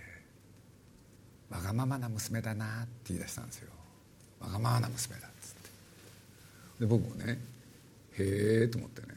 [1.49, 3.71] わがままな娘だな」って言い出したんですよ
[4.41, 5.71] 「わがままな娘だ」っつって。
[6.81, 7.41] で僕もね
[8.19, 9.12] 「へえ」と思ってね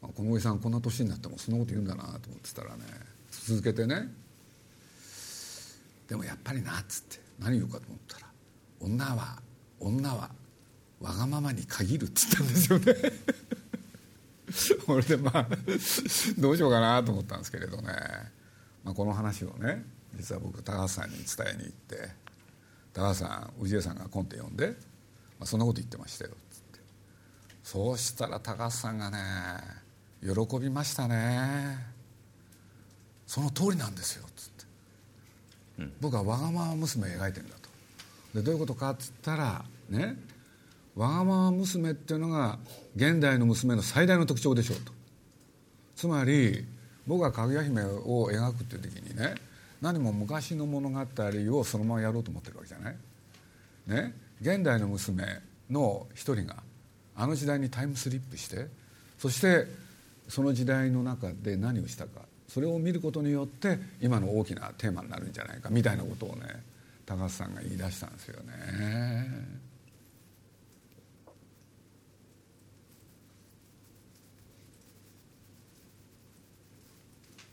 [0.00, 2.84] このおじさんこんな年になってもそんなこと言うんだなと思ってたらね
[3.30, 4.08] 続けてね。
[6.08, 8.26] でもやっぱりなっつって何言うかと思ったら
[8.80, 9.40] 「女は
[9.78, 10.30] 女は
[11.00, 12.94] わがままに限るって言ったんですよね。
[14.86, 15.48] これでまあ
[16.38, 17.92] どうしようかなと思ったんですけれどね、
[18.82, 19.84] まあ、この話をね
[20.16, 22.10] 実は僕高橋さんに伝えに行って
[22.92, 24.70] 高橋さん氏家さんがコンテ読んで、
[25.38, 26.80] まあ、そんなこと言ってましたよっつって。
[27.62, 29.18] そうしたら高橋さんがね
[30.22, 31.78] 喜びましたね。
[33.26, 34.26] その通りなんですよ。
[34.36, 34.64] つって、
[35.78, 37.68] うん、僕はわがまま娘を描いてるんだと。
[38.34, 40.16] でどういうことかっつったらね
[40.94, 42.58] わがまま娘っていうのが
[42.96, 44.92] 現代の娘の最大の特徴でしょうと。
[45.96, 46.64] つまり
[47.06, 49.34] 僕がかぐや姫を描くっていう時にね
[49.80, 52.96] 何も昔の物語をそのままやろうと思ってるわけじゃない。
[53.86, 55.24] ね、現代の娘
[55.70, 56.56] の一人が
[57.16, 58.66] あの時代にタイムスリップして
[59.18, 59.66] そして
[60.30, 66.42] その時代の中で何をしたかそれを見ることによって今の大きなテーマになるんじゃないかみたいなことをね
[67.04, 69.70] 高橋さんが言い出したんですよね。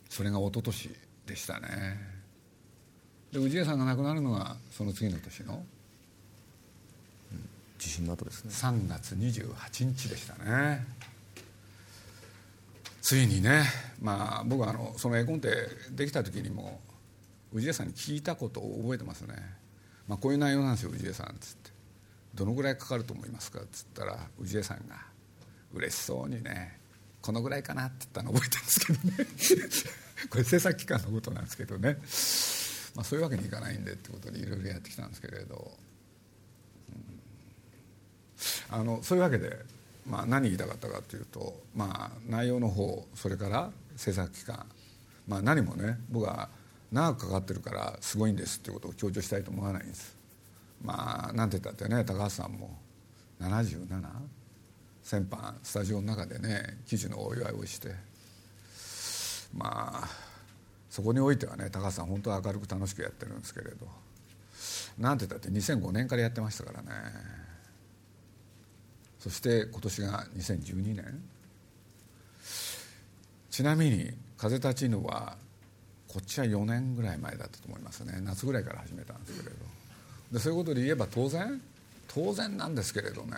[0.10, 0.90] それが一昨年
[1.26, 1.68] でしたね。
[3.32, 5.64] で氏家さんが亡くなるのがその次の年の、
[7.32, 8.52] うん、地震の後ですね。
[8.52, 10.97] 3月28日でしたね
[13.08, 13.64] ついにね
[14.02, 15.48] まあ僕はあのその絵コンテ
[15.92, 16.82] できた時にも
[17.54, 19.34] 氏家さんに聞いたことを覚えてますね。
[20.10, 21.72] まあ、こういう内容なんですよ氏家さん」っつって
[22.36, 25.06] 「どのぐらいかかると思いますか?」っつったら氏家さんが
[25.74, 26.82] 嬉しそうにね
[27.24, 29.88] 「このぐらいかな」って言ったの覚えてるんですけどね。
[30.30, 31.94] これ制作期間のことなんですけどね、
[32.94, 35.78] まあ、そういうわけにいかないんでってことでいろいろやってきたんですけれど、
[36.90, 36.92] う
[38.74, 39.77] ん、あのそういうわけで、
[40.08, 44.66] まあ、何言いたかったかというと、まあ、内容の方それから制作期間、
[45.28, 46.50] まあ、何もね僕は
[46.92, 50.16] 長くかかってるからすごいんですっていうことを強調したいと思わないんです。
[50.82, 52.78] まあなんて言ったってね高橋さんも
[53.42, 53.88] 77
[55.04, 57.94] 先般スタジオの中でね記事のお祝いをして。
[59.54, 60.08] まあ
[60.90, 63.88] そこにおいてはね高橋さん本当は明るく楽しくやってるんですけれど。
[64.98, 66.88] なんて言ったって2005年からやってましたからね。
[69.28, 71.22] そして今年が2012年。
[73.50, 75.36] ちなみに「風立ちぬ」は
[76.08, 78.22] こっちは4年ぐらい前だったと思いますね。
[78.22, 79.58] 夏ぐらいから始めたんですけれど。
[80.32, 81.62] でそういうことで言えば当然
[82.08, 83.36] 当然なんですけれどね。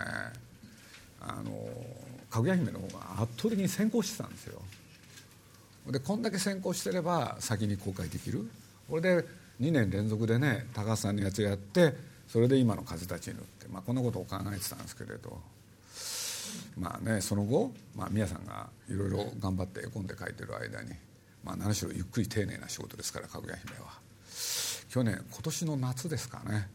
[1.21, 1.69] あの
[2.29, 4.61] かぐや姫の方が圧倒的に先行してたんですよ。
[5.89, 8.47] でこんだけ先行してれば先に公開できる。
[8.87, 9.25] これで
[9.59, 11.95] 2年連続でね高橋さんのやつやって
[12.27, 15.41] それで今の「風立ちぬ」って、まあ、こんなことを考えてたんですけれど。
[16.77, 20.93] まあねその後、まあ、宮さんがいろいろ頑張って絵コンで描いてる間に
[21.43, 23.99] まあ、何しろゆっくり丁寧な仕事ですからかぐや姫は。
[24.89, 26.67] 去年今年の夏ですかね、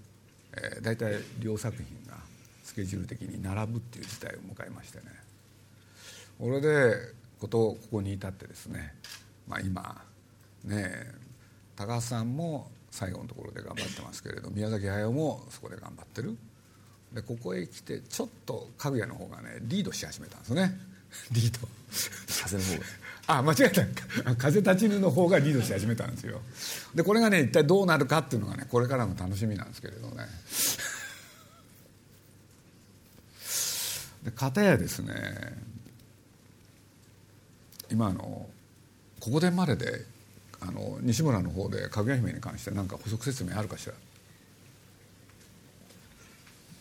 [0.57, 2.19] えー、大体両作品が
[2.63, 5.05] スケジュール的に並ぶっていう事態を迎えましてね。
[6.39, 6.95] これで
[7.41, 8.95] ことここに至ってですね、
[9.49, 10.03] まあ、今
[10.65, 11.13] ね
[11.77, 16.37] 高橋さんも最後のところで頑張ってますけれど宮崎駿もそこで頑張ってる。
[17.15, 20.77] でここへ来てちょっとかぐやの方がねリードし始めたんですね。
[21.31, 21.69] リード。
[22.29, 22.85] 風の方が。
[23.27, 24.35] あ間違えた。
[24.37, 26.43] 風立ちぬの方がリードし始めたんですよ。
[26.95, 30.27] でこれがね一体どうなるかっていうのがねこれからの楽しみなんですけれどね。
[34.25, 35.63] で片やですね
[37.91, 38.49] 今の
[39.21, 40.05] ここでまでで
[40.61, 43.95] あの西村の方でかぐや姫に関して何か補足説明あるかしら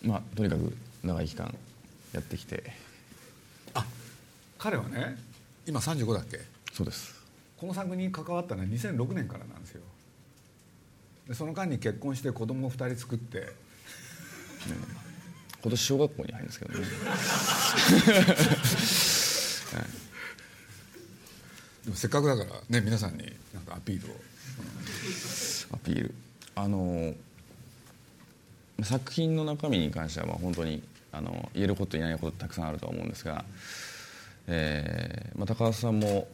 [0.04, 1.54] まあとにかく長い期間
[2.14, 2.64] やってきて。
[3.74, 3.86] あ
[4.58, 5.18] 彼はね
[5.66, 6.40] 今35だっけ？
[6.74, 7.14] そうです。
[7.58, 9.82] この作品に関わったのは2006年からなんですよ。
[11.28, 13.48] でその間に結婚して子供を2人作って、ね、
[15.62, 16.88] 今年小学校に入るんですけどね、 は
[19.86, 19.88] い、
[21.86, 24.16] でもせっかくだからね皆さんになんかアピールを、
[25.74, 26.14] アピール。
[26.56, 27.16] あの
[28.82, 30.82] 作品の中身に関してはまあ本当に
[31.12, 33.46] あの言えること言えないことたくさんあると思うんですが
[34.48, 36.28] えーまあ、高橋さんも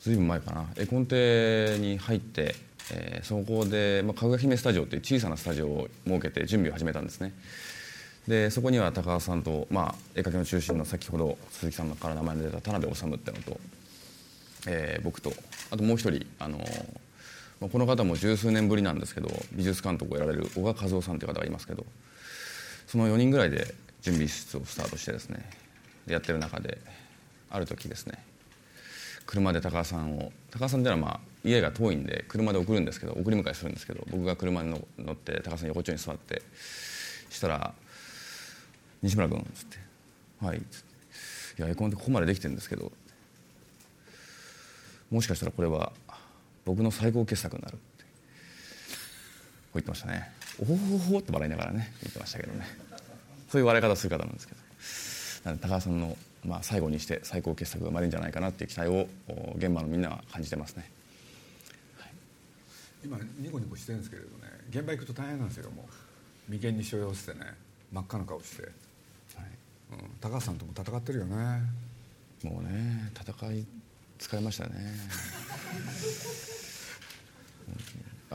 [0.00, 0.66] ずいぶん前かな。
[0.76, 2.54] 絵コンテに入って、
[2.92, 7.32] えー、そこで、まあ、かぐや姫スタジオという小さなスタジオを設けて準備を始めたんですね。
[8.28, 13.60] でそこには高橋さんと、まあ、絵描きの中心の先ほど鈴木さんから名前の出た田辺治ってのと、
[14.66, 15.32] えー、僕と
[15.70, 16.58] あともう一人あの
[17.60, 21.86] まあ、この方も十数年ぶりなんですけど美術監督をやられる小川和夫さんという方がいますけど
[22.86, 25.48] その4人ぐらいで準備室をスタートしてですね
[26.06, 26.78] やってる中で
[27.50, 28.18] ある時ですね
[29.24, 36.42] 車で高橋さんを高橋さんっていうのはまあ家が遠いんで車で送るんですけど送り迎えするんですけど僕が車に乗って高橋さん横丁に座って
[37.30, 37.74] したら
[39.02, 39.78] 「西村君」っつって
[40.44, 40.82] 「はい」っつっ
[41.56, 42.92] て「いやエコンってここまでできてるんですけど
[45.10, 45.92] もしかしたらこれは
[46.66, 48.04] 僕の最高傑作になる」って。
[48.04, 52.66] こう言ってましたね「おほほほ」って笑いながらね言ってましたけどね。
[53.48, 54.60] そういう笑い方する方なんですけど。
[55.62, 59.08] 高橋さんの、まあ、最後にして最高傑作が生まれるんじゃないかなっていう期待を
[59.54, 60.90] 現場のみんなは感じてますね、
[61.98, 62.10] はい、
[63.04, 65.88] 今ニコニコしてるんですけれどね現場行くと大変なんですよも
[66.48, 66.50] う。
[66.50, 67.46] 眉間にしわ寄せてね
[67.92, 68.72] 真っ赤な顔して、はい。
[69.92, 71.36] うん、高橋さんとも戦ってるよね。
[72.42, 73.66] もうね戦い
[74.18, 74.72] 疲れましたね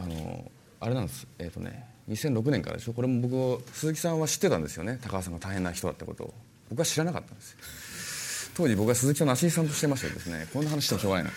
[0.04, 1.28] あのあれなんです。
[1.40, 2.94] えっ、ー、とね2006年からでしょ？
[2.94, 5.00] これも僕鈴木さんは知ってたんですよね。
[5.02, 6.34] 高橋さんが大変な人だってことを。
[6.70, 10.48] 僕は知らなかったんです当時僕は鈴木さんのアシスタントしてましてですね。
[10.54, 11.32] こんな話してもしょうがない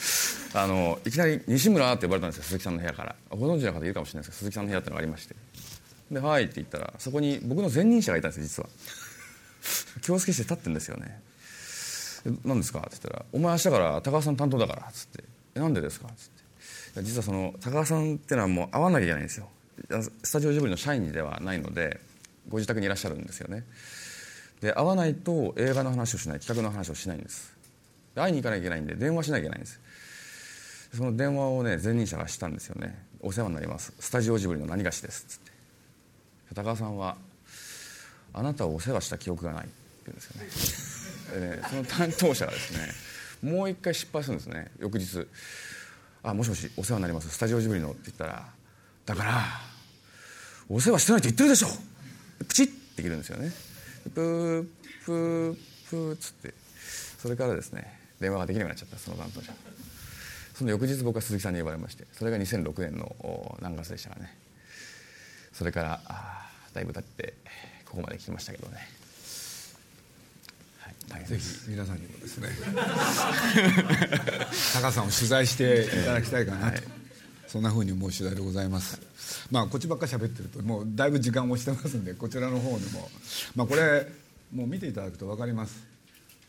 [0.55, 0.61] な。
[0.63, 3.17] あのいきなり「西村」って呼ばれたんですよ鈴木さんの部屋から。
[3.31, 5.35] ご存知の方いるかもしれないですけど鈴木さんの部屋ってのがありまして。
[6.11, 8.69] で「はい」って言ったらそこに僕の前任者がいたんですよ実は。
[10.03, 11.21] 気をつけして立ってるんですよね。
[12.45, 15.25] 何ですか?」って言ったら「お前明日から高橋さん担当だから」っつって
[15.59, 16.44] 「なんでですか?」っつって。
[17.03, 19.49] 実はその高橋さんっていうのはもう会わなきゃいけないんですよ。
[20.23, 22.01] スタジオジブリの社員ではないので
[22.49, 23.65] ご自宅にいらっしゃるんですよね。
[24.61, 27.55] で会わないと映画の話をしない企画の話をしないんです。
[28.15, 29.81] 会いに行かなきゃいけないんで電話しなきゃいけないんです。
[30.95, 33.93] その電話をね前任者がしたんですよね「お世話になります。
[33.99, 35.53] スタジオジブリの何がしです」っつって。
[36.55, 37.17] 高川さんは
[38.33, 39.73] 「あなたをお世話した記憶がない」って
[40.07, 41.57] 言うんですよね。
[41.57, 44.71] ねその担当者がですねもう一回失敗するんですね。
[44.79, 45.27] 翌日
[46.25, 47.29] 「あもしもしお世話になります。
[47.29, 48.49] スタジオジブリの」って言ったら
[49.07, 49.45] 「だから
[50.69, 51.69] お世話してないって言ってるでしょ!」
[52.49, 52.67] プチッ
[52.97, 53.53] て切るんですよね。
[54.15, 54.69] プー
[55.05, 55.59] プー
[55.91, 56.55] プーっつって。
[57.23, 58.99] それからですね電話ができなくなっちゃった。
[58.99, 59.53] その担当者。
[60.57, 64.37] その翌日僕は鈴木さんに呼ばれましてそれが2006年の何月でしたかね。
[65.53, 67.35] それからあだいぶ経って
[67.85, 68.79] ここまで来ましたけどね、
[71.27, 72.49] ぜひ皆さんにもですね
[74.75, 76.83] 高さんを取材していただきたいかなと、はい、
[77.47, 79.01] そんなふうに思う次第でございます。
[79.51, 83.11] まあこっちばっか喋ってるともうだいぶ時間をしてますんでこちらの方にも。
[83.55, 84.07] まあこれ
[84.53, 85.83] もう見ていただくと分かります。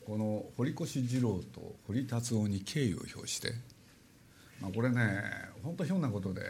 [0.05, 3.53] この堀越二郎と堀達夫に敬意を表して。
[4.61, 5.21] まあ、これね
[5.63, 6.41] 本当ひょんなことで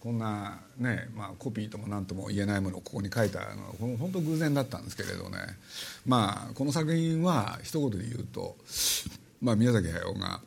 [0.00, 5.38] こんなね、まあ、コピーとも何とも言えないものをここに書いたのは本当偶然だったんですけれどね
[6.06, 8.56] まあこの作品は一言で言うと、
[9.40, 10.40] まあ、宮崎駿が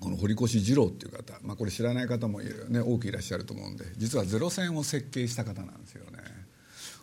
[0.00, 6.18] この堀越二郎っていう方、まあ、これ知らない方もいる、ね、多くいらっしゃると思うんで実はゼロ戦を設計した方なんですよね。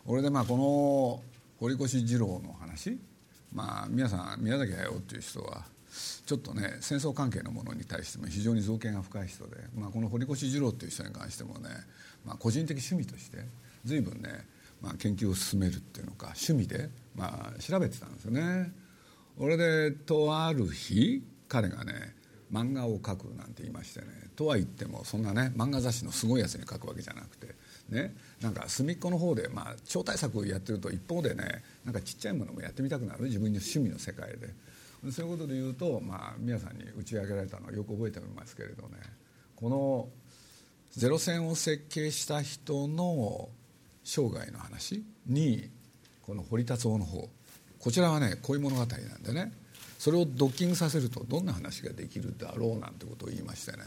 [0.06, 1.24] 俺でまあこの
[1.60, 3.00] 堀越二郎の話
[3.54, 5.64] まあ皆さん宮崎駿っていう人は
[6.26, 11.70] ちょっとね戦争関係のものに対しても非常に造形が深い人で、まあ、この堀越二郎っていう人に関してもね、
[12.26, 13.38] まあ、個人的趣味として
[13.86, 14.46] 随分ね、
[14.82, 18.72] まあ、研究を進めるっていうのか趣味で、まあ、調べてたんですよね。
[19.38, 22.14] 俺でとある日彼がね
[22.52, 27.48] 漫画を描くなんて言いましてねとは言ってもそんなね漫画雑誌のすごいやつに描くわけじゃなくて
[27.90, 34.54] ねなんか隅っこの方で、まあ、超大作をやってると一方でねなんかちっちゃいものもやってみたくなる自分の趣味の世界で。
[35.12, 38.98] そういうことで言うと、まあ、皆さんに打ち上げられたのはよく覚えておりますけれどね。
[39.56, 40.10] この
[40.92, 43.50] ゼロ戦を設計した人の
[44.04, 45.70] 生涯の話に
[46.26, 47.30] この堀達夫の方
[47.80, 49.52] こちらはね恋物語なんでね
[49.98, 53.80] それをドッキングさせるとどんな話ができるだろうなんてことを言いましてね。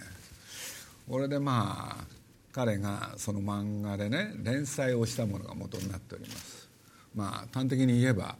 [1.09, 2.05] これでまあ
[2.53, 6.69] 彼がその漫画でね連載をしたものが元になっております。
[7.15, 8.37] まあ端的に言えば、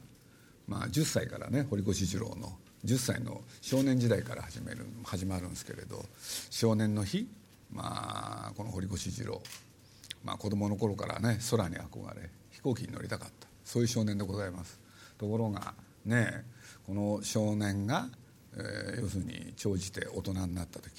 [0.67, 6.03] まあ、10歳からね堀越二郎の10歳の少年時代から始める始まるんですけれど
[6.49, 7.27] 少年の日、
[7.71, 9.41] まあ、この堀越二郎、
[10.23, 13.47] まあ、子供の頃からね空に憧れ飛行機に乗りたかった。
[13.63, 14.79] そういう少年でございます。
[15.17, 15.73] ところが
[16.05, 16.43] ね
[16.85, 18.07] この少年が、
[18.55, 20.91] えー、要するに長じて大人になった時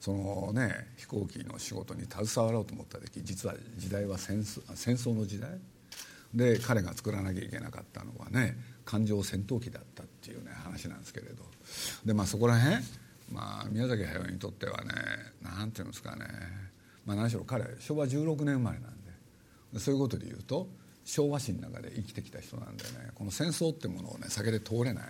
[0.00, 5.50] そのね飛行機の仕事に携わろうと思った時実は時代は戦争戦争の時代。
[6.34, 8.56] で彼が作らなきゃいけなかったのはね
[8.86, 11.44] 環状戦闘機だったっていうね話なんですけれど。
[12.06, 12.76] でまあそこら辺、
[13.32, 14.92] まあ、宮崎駿にとってはね
[15.42, 16.24] 何て言うんですかね、
[17.04, 18.90] まあ、何しろ彼昭和16年生まれなん
[19.72, 19.78] で。
[19.80, 20.68] そういうことで言うと
[21.04, 25.04] 昭和史の中で生きてきた人なんでねこの戦争ってものをね避けて通れない。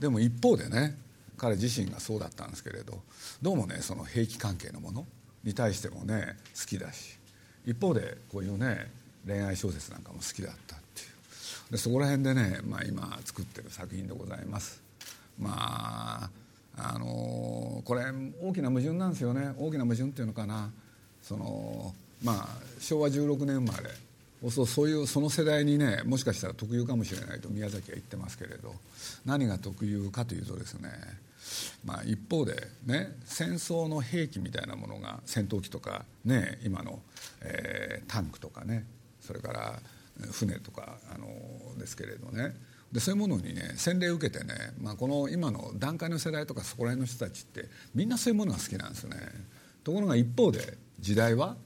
[0.00, 0.98] でも一方でね
[1.36, 3.00] 彼自身がそうだったんですけれど
[3.42, 5.06] どうもねその兵器関係のもの
[5.42, 7.18] に対してもね好きだし
[7.66, 8.90] 一方でこういうね
[9.26, 10.83] 恋愛小説なんかも好きだった。
[11.70, 14.82] でそこら辺でね、まあ、今作ってる作品でございます。
[15.38, 16.30] まあ
[16.76, 18.02] あのこれ
[18.42, 19.54] 大きな矛盾なんですよね。
[19.58, 20.70] 大きな矛盾っていうのかな。
[21.22, 22.48] そのまあ
[22.80, 23.90] 昭和16年生まれ。
[24.50, 28.74] そうそういうその世代にねもしかしたら特有かもしれないと宮崎は言ってますけれど。
[29.24, 30.90] 何が特有かというとですね
[31.84, 32.54] まあ、一方で、
[32.86, 37.00] ね、戦争の兵器みたいなものが戦闘機とか、ね、今の、
[37.42, 38.84] えー、タンクとかね
[39.20, 39.78] それから
[40.32, 42.54] 船とかあのですけれどね。
[42.92, 49.16] でそういうものにね洗礼を受けてね、まあ、この今の段階の世代とかそこら辺の人たちってみんなそういうものが好きなんですよね。
[49.82, 51.56] ところが一方で時代は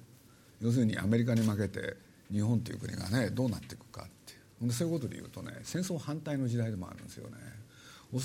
[0.60, 1.96] 要するにアメリカに負けて
[2.32, 4.72] 日本という国がねどうなっていくかっていう。
[4.72, 7.36] そういうことで言うとね戦争反対の時代でもあるんですよね。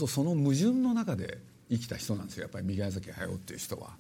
[0.08, 2.44] その矛盾の中で生きた人なんですよ。
[2.44, 3.98] やっぱり宮崎駿っていう人は。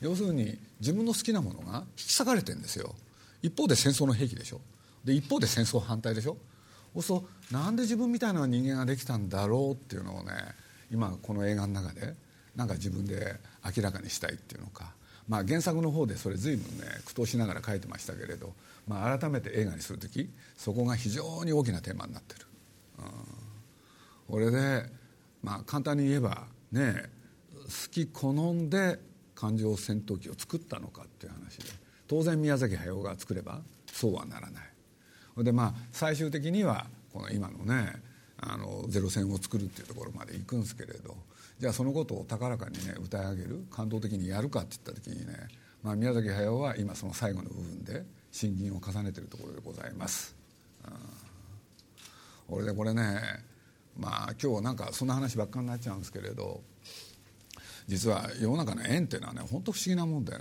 [0.00, 2.94] 要するに自分の好きなものが引き裂かれてるんですよ。
[3.42, 4.60] 一方で戦争の兵器でしょ。
[5.04, 6.36] で一方で戦争反対でしょ？
[7.02, 10.32] そうなんで自分みたいな人間ができたんだろうっていうのをね
[10.90, 12.14] 今この映画の中で
[12.54, 13.34] なんか自分で
[13.64, 14.94] 明らかにしたいっていうのか、
[15.28, 18.52] まあ、原作の方でそれ随分ね苦闘しながら書いてましたけれど、
[18.86, 22.46] まあ、改めて映画にする時そこが非常に大きなテーマになってる。
[22.98, 23.04] うん、
[24.32, 24.84] これで、
[25.42, 27.10] まあ、簡単に言えばね
[27.64, 29.00] 好き好んで
[29.34, 31.64] 環状戦闘機を作ったのかっていう話で
[32.06, 33.60] 当然宮崎駿が作れば
[33.92, 34.73] そうはならない。
[35.38, 37.92] でまあ最終的にはこの今のね
[38.38, 41.16] あのゼロ戦を作るっていうところまで行くんですけれど
[41.58, 45.34] じゃあそのことを高らかにね歌い上げる感動的にやるかって言った時にね、
[45.82, 50.34] まあ、宮崎駿は今その最後の部分で審議を重ねてるところでございます。
[52.48, 53.20] 俺でこれね
[53.98, 56.60] まあ今日なんかそんな話ばっかになっちゃうんですけれど
[57.86, 60.40] 実は世の中の縁っていうのはね本当不思議なもんでね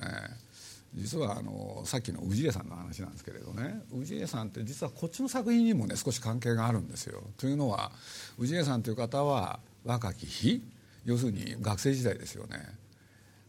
[0.95, 7.23] 実はあのさっきの氏家さんの話なんですけれどね氏家さんって実はこっちの作品にもね少し関係があるんですよ。
[7.37, 7.91] というのは
[8.39, 10.61] 氏家さんという方は若き日
[11.05, 12.59] 要するに学生時代ですよね。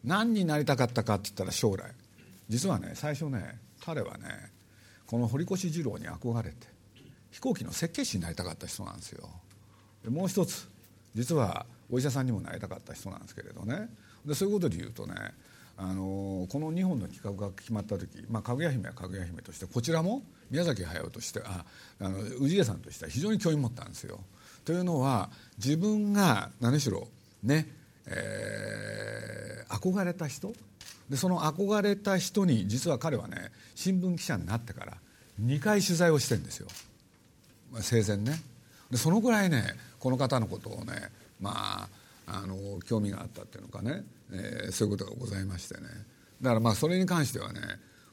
[0.03, 1.91] 何になりたかったかって言ったら将来。
[2.49, 4.51] 実はね最初ね彼はね
[5.05, 6.55] この堀越二郎に憧れて
[7.31, 9.29] 飛行機の設計士になりたかった人なんですよ。
[10.03, 10.67] でもう一つ
[11.13, 13.89] 実はお医者さんにもなりたかった人なんですけれどね。
[14.25, 15.13] でそういうことで言うとね
[15.77, 21.65] あのこの2本の企画が決まった時、まあ、かぐや姫はかぐや姫としてこちらも宮崎駿としてあ
[21.99, 24.21] あの氏家さんとしては非常に興味持ったんですよ。
[24.63, 27.07] というのは自分が何しろ
[27.43, 27.67] ね、
[28.07, 30.53] えー、憧れた人。
[31.09, 34.93] でその憧れた人に実は彼はね新聞記者になってから
[35.43, 36.67] 2回取材をしてるんですよ。
[37.81, 38.41] 生前ね。
[38.89, 40.93] でそのぐらいねこの方のことをね
[41.39, 41.51] ま
[41.83, 41.89] あ
[42.27, 45.87] あの興味があったっていうのかね、えー、そういうことがございましてね。
[46.41, 47.61] だからまあそれに関してはね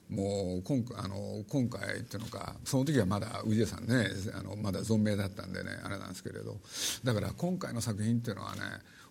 [0.09, 6.57] もう今あの今回っていうのかその時はまだ氏家さんねあのまだ存命だったんでねあれなんですけれど。
[7.03, 8.61] だから今回の作品っていうのはね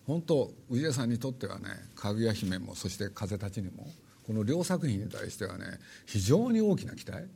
[0.06, 3.86] 本当氏家さんにとってはね「かぐや姫」もそして「風たち」にも
[4.26, 5.64] この両作品に対してはね
[6.06, 7.26] 非常に大きな期待っ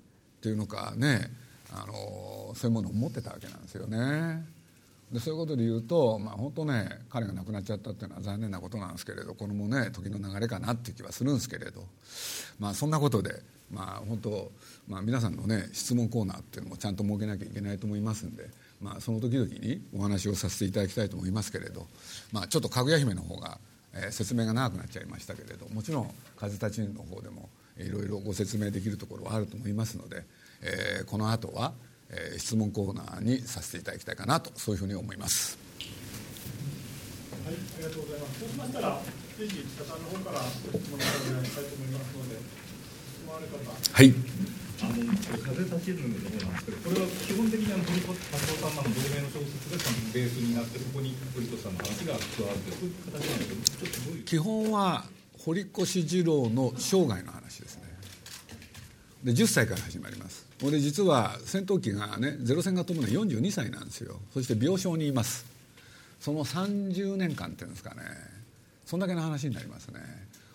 [0.41, 1.31] ていうのかね
[1.73, 4.56] あのそういうものを持ってたわけなんですよね。
[5.13, 11.85] でそういうことで言うと、まあ、本当ね彼が亡くなっちゃったっていうのは残念なことなんですけれどこれもね時の流れかなっていう気はするんですけれど、
[12.59, 13.41] まあ、そんなことで、
[13.71, 14.51] まあ、本当、
[14.89, 18.49] まあ、皆さんのね質問コーナーっていうのもちゃんと設けなきゃいけないと思いますんで、
[18.81, 21.87] まあ、その時々にお話をさせていただきたいと思いますけれど、
[22.33, 23.59] まあ、ちょっとかぐや姫の方が、
[23.95, 27.49] えー、説明が長くなっちゃいましたけれどもちろん「風立ちぬ」の方でも
[27.79, 30.25] いろいろご説明できるところはあると思いますので、
[30.63, 31.75] えー、この後は
[32.11, 35.59] 「えー、質問コーナーにさせていただきたいかなとそういうふうに思います。
[37.45, 38.41] はい、ありがとうございます。
[38.41, 39.01] そうしましたら、
[39.39, 43.63] ぜひ北さんの方から質問をお願いしたいと思いますので、質問ある方。
[43.71, 44.15] はい。
[44.77, 44.93] あの
[45.41, 55.05] 風立ちぬの方なんですけど、これは基本的にあの堀田さんの同名の小説がベースになってここに堀戸さんの話が加わってそういう形なんですけど、ちょっとどういう基本は
[55.39, 57.83] 堀越二郎の生涯の話ですね。
[59.25, 60.46] で10歳から始まります。
[60.63, 64.17] 俺実は戦闘機がねゼロ戦が飛ぶのは42歳なんですよ。
[64.33, 65.45] そして病床にいます。
[66.21, 68.03] その30年間っていうんですかね。
[68.87, 70.01] そんだけの話になりますね。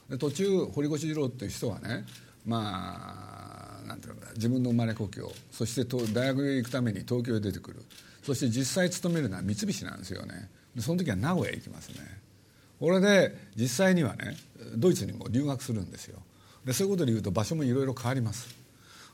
[0.09, 2.05] で途中堀越二郎っていう人はね
[2.45, 7.83] まあなんていうんだ自分の生まれ故郷そして大学へ行くために東京へ出てくる。
[8.23, 10.49] そして実際勤めるのは三菱なんですよね。
[10.75, 11.95] でその時は名古屋へ行きますね。
[12.79, 14.35] これで実際にはね
[14.75, 16.17] ドイツにも留学するんですよ。
[16.65, 18.61] でそういうことでいうと場所もいろいろ変わります。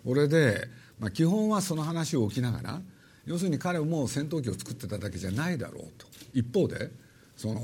[0.07, 0.67] 俺で、
[0.99, 2.81] まあ、基本はその話を置きながら
[3.25, 6.07] 要するに彼も戦闘機を作ってただけじゃないだろうと。
[6.33, 6.89] 一方で
[7.35, 7.61] その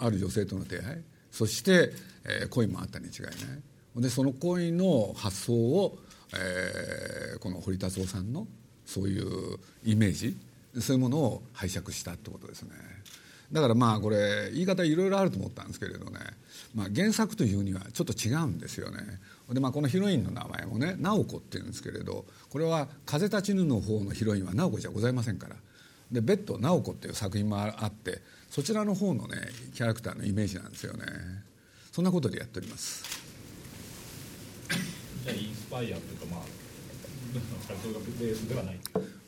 [0.00, 0.98] ある女性との出会い
[1.30, 1.92] そして、
[2.24, 3.32] えー、恋もあったに違いない。
[3.96, 5.98] でその恋の発想を、
[6.34, 8.46] えー、この堀達夫さんの
[8.84, 10.36] そういうイメージ
[10.80, 12.70] そういうものを拝借したってことですね。
[13.50, 16.20] だからまあこれ言い方いろいろあると思ったんですけれどね、
[16.74, 18.98] まあ、原作というにはちょっと違うんですよね。
[19.52, 25.56] で、まあ、このヒロインの名前もね直子っていうんですけれどこれは「風立ちぬ」の方のヒロインは直子じゃございませんから。
[26.10, 29.36] で別途直子っていう作品もあってそちらの方のね
[29.74, 31.04] キャラクターのイメージなんですよね。
[31.92, 33.04] そんなことでやっております。
[35.22, 36.42] じゃあインスパイアというかまあ
[37.80, 38.80] それがベースではない。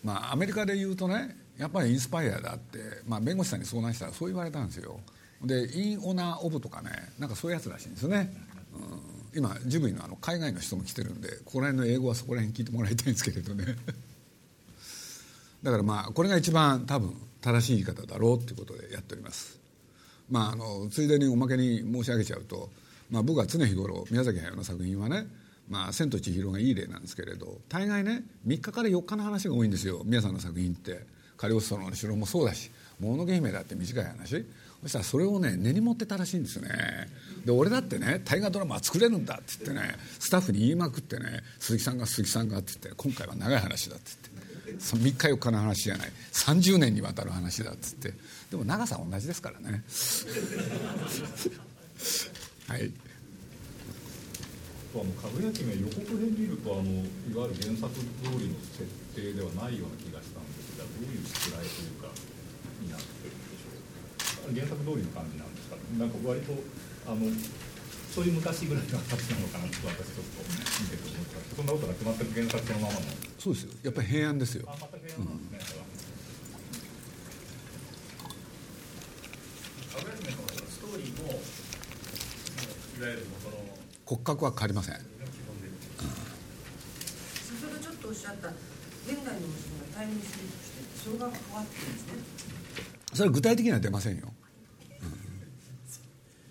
[0.02, 4.98] まあアメリカで言うとねやっぱりインスパイアだって、まあ、弁護士さんに相談したらそう言われたんですよ。
[5.44, 8.32] でインオナーオブとかねなんかそういうやつらしいんですよね、
[8.74, 13.64] うん今ジブリのあの海外の人も来てるんでここら辺の英語はそこら辺聞いてもらいたいんですけれどね。
[15.62, 19.58] だからまあこれが一番多分正しい言い方だろうっていうことでやっております。
[20.30, 22.70] まああのついでにおまけに申し上げちゃうと、
[23.10, 25.26] まあ、僕は常日頃宮崎駿の作品はね
[25.68, 30.02] 「まあ、千と千尋」がいい例なんですけれど大概ね3日から4日の話が多いんですよ。
[30.04, 31.06] 宮さんの作品って
[31.38, 32.70] 「カリオストロの城」もそうだし
[33.00, 34.44] 「もののけ姫」だって短い話。
[34.82, 36.70] そしたらそれをね根に持ってたらしいんですよね。
[37.44, 44.10] で俺だってね大河ドラマは作れるんだって言ってねスタッフに言いまくってね鈴木さんが鈴木さんがって言って今回は長い話だって
[44.66, 48.20] 言って3日4日の話じゃない30年にわたる話だって言って
[48.50, 49.82] でも長さは同じですからね。
[52.68, 52.92] はい。
[54.94, 58.04] あのかぐや姫予告編見るとあのいわゆる原作通
[58.36, 58.84] りの設
[59.16, 62.12] 定ではないような気がしたんですがどういう失礼というか
[62.84, 66.52] になってるんでしょう原作通りの感じなんですかなんか割と
[67.06, 67.30] あの
[68.10, 73.00] そういう昔ぐらいの話なのかなと私ちょっと見てて思ったそんなことが決まってる原作そのままの。
[73.38, 73.72] そうですよ。
[73.82, 74.64] やっぱり平安ですよ。
[74.68, 75.80] あまた平安なんですね、
[79.96, 80.36] アブラジメの
[80.68, 81.40] ストーリーもいわ
[83.00, 83.56] ゆる元の
[84.04, 84.94] 骨格は変わりません。
[84.94, 85.04] 先
[87.64, 92.12] ほどちょっとおっしゃった現代の虫がタイムスリップしてそれが変わってるんですね
[93.12, 94.32] それは具体的には出ませんよ、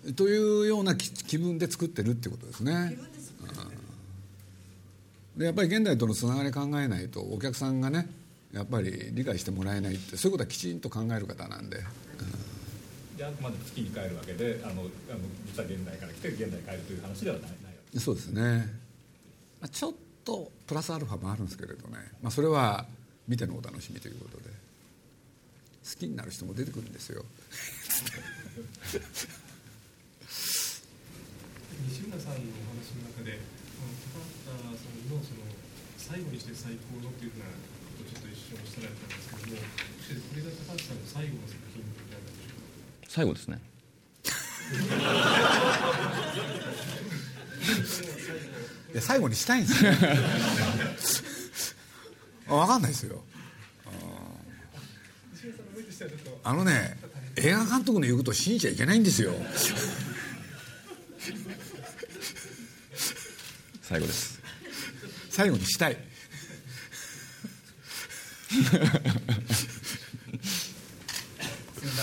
[0.06, 0.14] うん。
[0.14, 2.96] というような気気分で作ってるってことですね。
[3.16, 3.82] 自分
[5.36, 8.06] でやっぱり現代とのつながり考えないとお客さんがね
[8.52, 11.78] やっぱり理解してもらえないってそういうことはきちんと考える方なんで。
[13.16, 14.88] であくまで月に帰るわけであのあの
[15.46, 18.00] 実は現代から来て現代に帰るという話ではないない。
[18.00, 18.42] そうですね。
[19.60, 19.92] まあちょっ
[20.24, 22.86] とプラスアルファもあるんですけれどね、まあ、それは
[23.28, 24.50] 見てのお楽しみということで
[25.82, 27.24] 好きになる人も出てくるんですよ。
[31.88, 33.40] 西村さんのお話の中で、
[34.14, 35.42] 高畑さんのその
[35.98, 37.50] 最後にして最高のっていうふうなこ
[37.98, 39.62] とをちょっと一瞬おっしゃられたんですけども、こ
[40.36, 42.56] れが高畑さんの最後の作品になるんでしょう
[43.02, 43.08] か？
[43.08, 43.60] 最後ですね。
[48.92, 49.92] いや最後にしたいんですよ。
[52.48, 53.22] あ分かんないですよ
[55.34, 55.91] 西村さんの目としてはちょっと
[56.44, 56.96] あのね
[57.36, 59.32] 映画監督の言うことを信じちゃいけないんですよ。
[63.82, 64.40] 最後です。
[65.30, 65.96] 最後にしたい。
[68.48, 68.80] すみません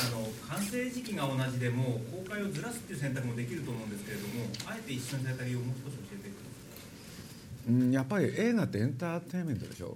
[0.07, 7.73] あの完成時期が同じでも公開をずらすっていう選択もできると思うんですけれどもあえて一緒にされた理由をもう少し教えてください。
[7.73, 9.95] うんやっぱり映画ってエンターテインメントでしょ？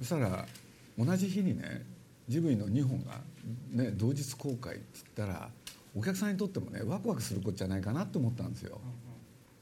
[0.00, 0.46] そしたら
[0.98, 1.82] 同じ日にね
[2.28, 3.20] ジブリの2本が、
[3.70, 4.84] ね、同日公開って
[5.16, 5.48] 言ったら
[5.96, 8.80] お客さんにとってもねワクワクすることじゃないかなと思ったんですよ。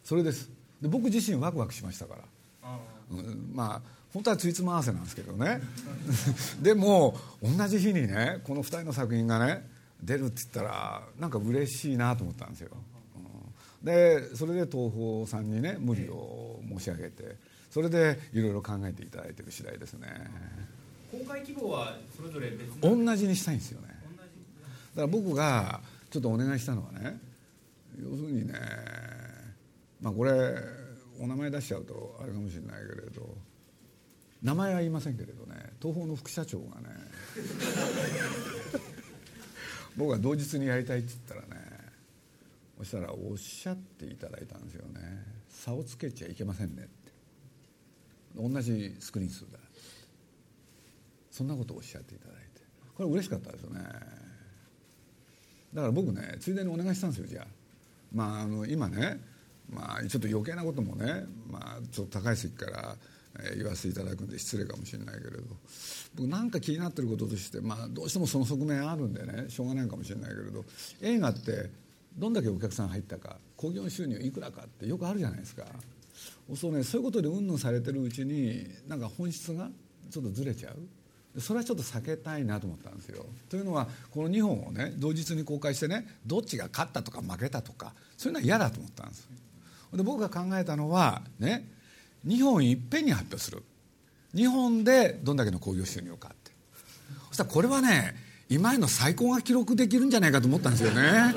[0.03, 0.51] それです。
[0.83, 2.23] で僕自身ワクワクしましたから。
[2.63, 2.79] あ
[3.11, 3.51] うん。
[3.55, 5.61] まあ本当はついつま合わせなんですけどね。
[6.61, 9.69] でも同じ日にねこの2人の作品がね
[10.03, 12.71] 出るって言ったらなんか嬉しいなと思ったんですよ、
[13.83, 13.87] うん。
[13.87, 17.37] でそれで東宝さんにね無理を申し上げて
[17.71, 20.09] それでいろいろ考えていただいてる次第ですね
[21.25, 23.89] 公開規模はそれぞれ別に同じにしたいんですよね。
[23.89, 24.01] だか
[25.03, 27.19] ら僕がちょっとお願いしたのはね
[28.01, 28.55] 要するにね
[30.01, 30.33] まあこれ
[31.21, 33.37] お名前出しちゃうとあれかもしれないけれど
[34.43, 36.89] 名前は言いませんけれどね東宝の副社長がね
[39.97, 41.65] 僕が同日にやりたいって言ったらね
[42.79, 45.01] そしたらおっしゃっていただいたんですよね。
[45.49, 47.13] 差をつけちゃいけませんねって。
[48.37, 49.59] 同じスクリーン数だ。
[51.35, 52.63] そんなことをおっしゃっていただいて。
[52.97, 53.81] これ嬉しかったですよね。
[55.75, 57.47] だから僕ねついでにお願いしたんですよじゃあ。
[58.13, 59.21] まああの今ね
[59.69, 62.97] まあちょっと余計なこともねまあちょっと高い席から
[63.57, 65.43] 言わせていただくんで失礼かもしれないけれど。
[66.15, 70.65] 僕なんか気になってることとしてまあどうしてもその側面あるんでねしょうがないかもしれないけれど。
[71.03, 71.71] 映画って
[72.17, 75.65] どんだけお客さん入ったか興行収入いくらかってよくあるじゃないですか。
[76.55, 79.69] そうねそういうことでうんぬんされてるうちになんか本質が
[80.11, 80.77] ちょっとずれちゃう。
[81.39, 83.27] それはちょっと避けたいなと思ったんですよ。
[83.49, 89.29] というのはこの2本をね同日に公開してねどっちが勝ったとか負けたとかそういうのは嫌だと思ったんです。
[89.93, 91.69] で僕が考えたのはね
[92.27, 93.63] 2本いっぺんに発表する
[94.35, 96.51] 2本でどんだけの興行収入かって
[97.29, 98.15] そしたらこれはね
[98.49, 101.35] 今への最高が記録できるんじゃないかと思ったんですよね。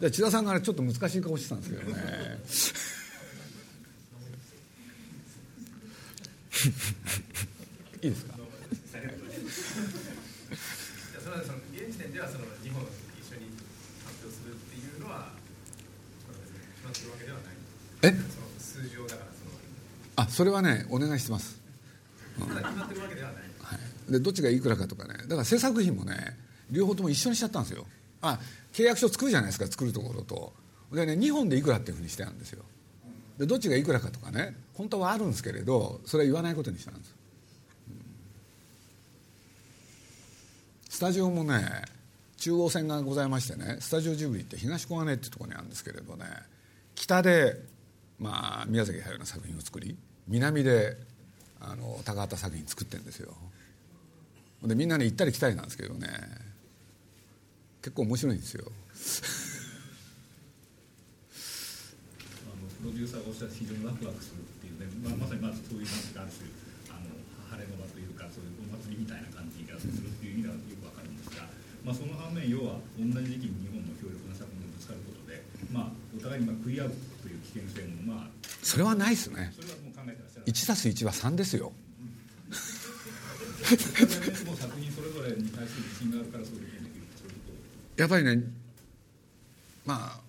[0.00, 2.00] で千田さんがねちょっと難しい顔してたんですけどね。
[8.02, 8.34] いいですか？
[8.34, 8.38] そ
[11.30, 12.82] の現時点ではその2本
[13.20, 13.46] 一緒に
[14.04, 15.28] 発表するっていうのは
[16.76, 17.54] 決まってるわけではない
[18.02, 18.10] え？
[18.10, 19.50] その数字をだからその
[20.16, 21.60] あそれはねお願いしてます。
[22.36, 23.76] 決まってるわけではないは
[24.08, 25.14] い、でどっちがいくらかとかね。
[25.24, 26.36] だから制作費もね
[26.70, 27.86] 両方とも一緒にしちゃったんですよ。
[28.22, 28.40] あ
[28.72, 30.52] 契約書作るじゃないですか作るところと。
[30.92, 32.64] でね2本でいくらっていうふうにしてあるんですよ。
[33.38, 37.14] でどっちがいくらかとかね本当はあるんですけれどそれは言わないことにしたんです、
[37.88, 38.00] うん
[40.89, 41.64] ススタジオもね
[42.36, 46.26] 中央線がございましてねスタジオジブリって東小金井っていうところにあるんですけれどね
[46.94, 47.56] 北で、
[48.18, 49.96] まあ、宮崎駿の作品を作り
[50.28, 50.98] 南で
[51.58, 53.32] あの高畑作品作ってるんですよ。
[54.62, 56.06] でみんなね行ったり来たりなんですけどね
[57.80, 58.66] 結構面白いんですよ。
[58.68, 58.68] あ
[62.60, 66.44] のプロデューサーがおっしゃる非常にワクワクするっていうね、まあ、まさにまずそういうなんていうかある種
[66.92, 67.08] あの
[67.56, 70.79] 晴れの場というかそういうお祭りみたいな感じがするっていう意味ではよく
[71.84, 78.28] まあ、その反面要は同じ時期に日本の強力な作品がぶつかることで、まあ、お互いにまあ食い合うという危険性もまあ
[78.62, 79.52] それはないですね。
[79.56, 81.72] それはもう考えてらっしゃる1たす1は3ですよ。
[87.96, 88.42] やっぱりね
[89.84, 90.20] まあ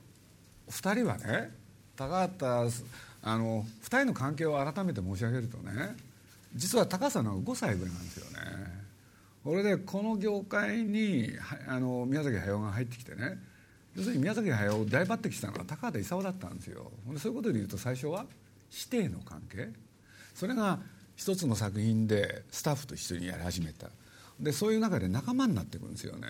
[0.70, 1.52] 2人はね
[1.96, 2.70] 高畑
[3.24, 5.96] あの2人の関係を改めて申し上げるとね
[6.56, 8.81] 実は高さの5歳ぐらいなんですよね
[9.44, 11.32] これでこの業界に
[11.68, 13.40] あの宮崎駿が入ってきてね。
[13.96, 16.92] 要するに宮崎駿を大抜擢したのは高畑勲だったんですよ。
[17.18, 18.26] そういうことで言うと最初は
[18.70, 19.70] 師弟の関係。
[20.34, 20.80] それが
[21.16, 23.90] 一つの作品でスタッフと一緒にやり始めた。
[24.40, 26.28] でそういう中で仲間になっていくんですよね。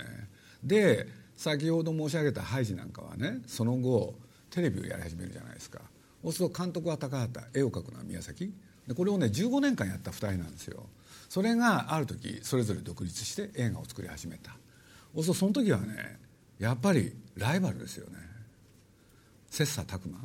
[0.64, 4.16] で先ほど申し上げたハイジなんかはねその後
[4.49, 5.80] テレビをやり始めるじゃないですか。
[6.24, 8.53] そうすると監督は高畑絵を描くのは宮崎。
[8.88, 10.86] でこれをね15年間やった2人なんですよ。
[11.32, 14.51] それがある時それぞれ独立して映画を作り始めた。
[15.23, 16.19] そその時はね
[16.59, 18.17] やっぱりライバルですよね。
[19.49, 20.19] 切磋琢磨。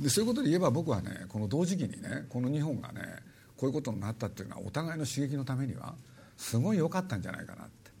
[0.00, 3.02] でそういうことで言えば僕はねこの同時期にねこの日本がね
[3.56, 5.94] こういうことになったっていうのはお互いの刺激のためには
[6.36, 7.92] すごい良かったんじゃないかなって。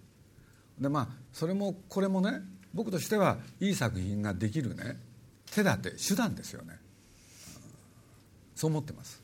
[0.80, 2.40] でまあそれもこれもね
[2.74, 4.98] 僕としてはいい作品ができるね
[5.54, 6.76] 手立て手段ですよね。
[8.56, 9.22] そう思ってます、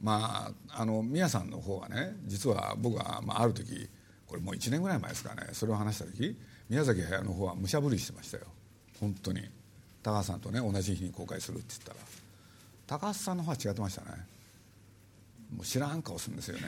[0.00, 3.88] まああの宮さんの方はね実は僕は、まあ、ある時
[4.26, 6.36] これもう1年ぐらい前ですかねそれを話した時
[6.68, 8.44] 宮崎駿の方は武者震いしてましたよ。
[9.00, 9.40] 本当に。
[10.02, 11.96] 高橋さんとね同じ日に公開するって言ったら。
[12.86, 14.08] 高橋さんの方は違ってましたね。
[15.56, 16.64] もう知らん顔するんですよね。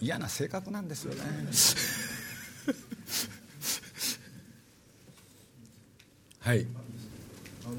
[0.00, 1.20] 嫌な性格なんですよね。
[6.40, 6.66] はい。
[7.64, 7.76] あの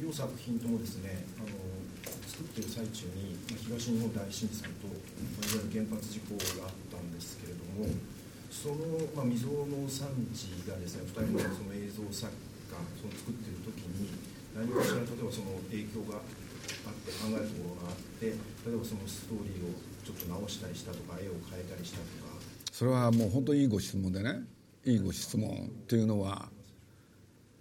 [0.00, 1.48] 両作品ともですねあの
[2.42, 7.86] 作ってる最中に東日本大震災といわゆる原発事故があったんですけれども
[8.50, 14.10] その、まあ、未曾有の産地がですね2人のその映像作家その作っている時に
[14.58, 22.42] 何かしら例えばその影響があって考えるところがあって例えばそのストーリーをちょっと直したりしたとか絵を変えたりしたとか。
[22.72, 24.42] それはもう本当にいいご質問でね。
[24.84, 26.48] いいご質問っていうのは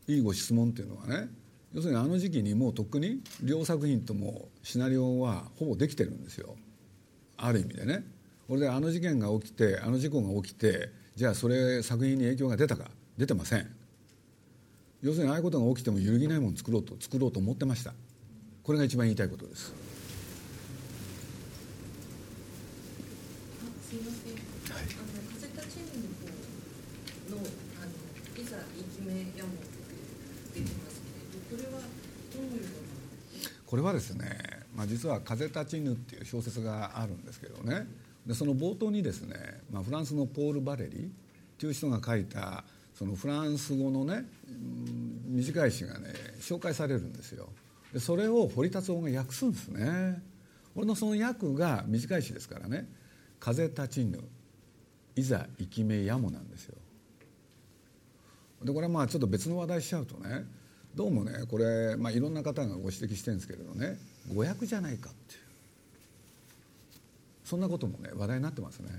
[0.08, 1.30] いいご質問っていうのはね
[1.74, 6.56] 要するにあの時期にもうとっくに両作品ともシナリオはほぼできてるんですよ。
[7.38, 8.04] ある意味でね。
[8.48, 12.92] これであの事件が起きてあの事故が起きてじゃあそれ作品に影響が出たか。
[13.18, 13.68] 出てません。
[15.02, 17.94] 要するにああいうことが起きても揺るぎないものを作ろうと作ろうと思ってました。
[18.64, 19.74] これが一番言いたいことです。
[23.62, 24.88] あすいません、あの
[25.36, 26.02] 風立ちぬ
[27.30, 27.48] の方の
[27.82, 27.92] あの
[28.42, 29.56] いざ生き目やもっ
[30.54, 30.60] て
[33.66, 34.38] これはですね、
[34.76, 37.88] まあ、実は「風立ちぬ」っていう小説があるんですけどね。
[38.26, 39.36] でその冒頭にですね、
[39.72, 41.12] まあ、フランスのポール・バレリ
[41.58, 44.26] という人が書いたそのフランス語のね
[45.26, 47.50] 短い詩がね紹介されるんですよ。
[47.94, 50.22] でそれを堀達夫が訳すんですね。
[50.76, 52.88] 俺のその訳が短い詩ですからね
[53.40, 54.20] 「風立ちぬ
[55.16, 56.76] いざ生き目やも」なんですよ。
[58.64, 60.46] でこれはまあちょっと別の話題しちゃうとね
[60.96, 63.98] どうもねこれ、まあ、いろんな方がご指摘してるんですけれどね
[64.34, 65.42] 誤訳じゃないかっていう。
[67.46, 68.90] そんなこともね話題になってますね。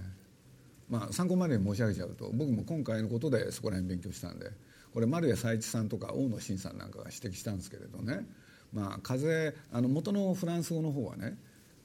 [0.91, 4.51] まあ、参考までに申し上げちゃうと僕も今回のことでそこら辺勉強したんで
[4.93, 8.27] これ丸谷佐一さんとか大野晋さんなんかが指摘したんですけれどね、
[8.75, 11.39] まあ、風あの元のフランス語の方はね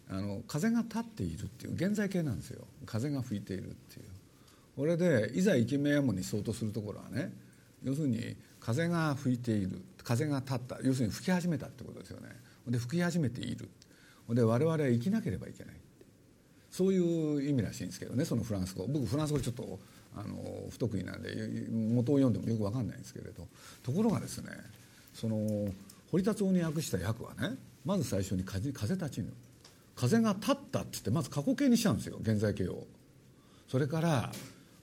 [0.10, 2.66] あの風が立っているっていう現在形なんですよ。
[2.86, 4.06] 風が吹いているっていう。
[4.76, 7.32] これでいざ生き目やもに相当するところはね
[7.84, 8.36] 要するに
[8.68, 12.28] 風が吹いている風が立った要するに吹き始めたってことですよね。
[12.68, 13.70] で吹き始めている。
[14.32, 15.76] で我々は生きなければいけない。
[16.70, 18.86] そういう意味らしいんですけどねそのフランス語。
[18.88, 19.80] 僕フランス語ちょっと
[20.18, 20.36] あの
[20.70, 21.30] 不得意なんで
[21.72, 23.48] 元を読んでもよく分かんないんですけれど。
[23.84, 24.50] ところがですね
[25.14, 25.72] その
[26.12, 27.56] 堀達夫に訳した訳はね
[27.86, 29.32] まず最初に風「風立ちぬ」
[29.96, 32.86] 風が立ったって言ってまず過去形にしちゃうんですよ現在形を。
[33.70, 34.34] それから、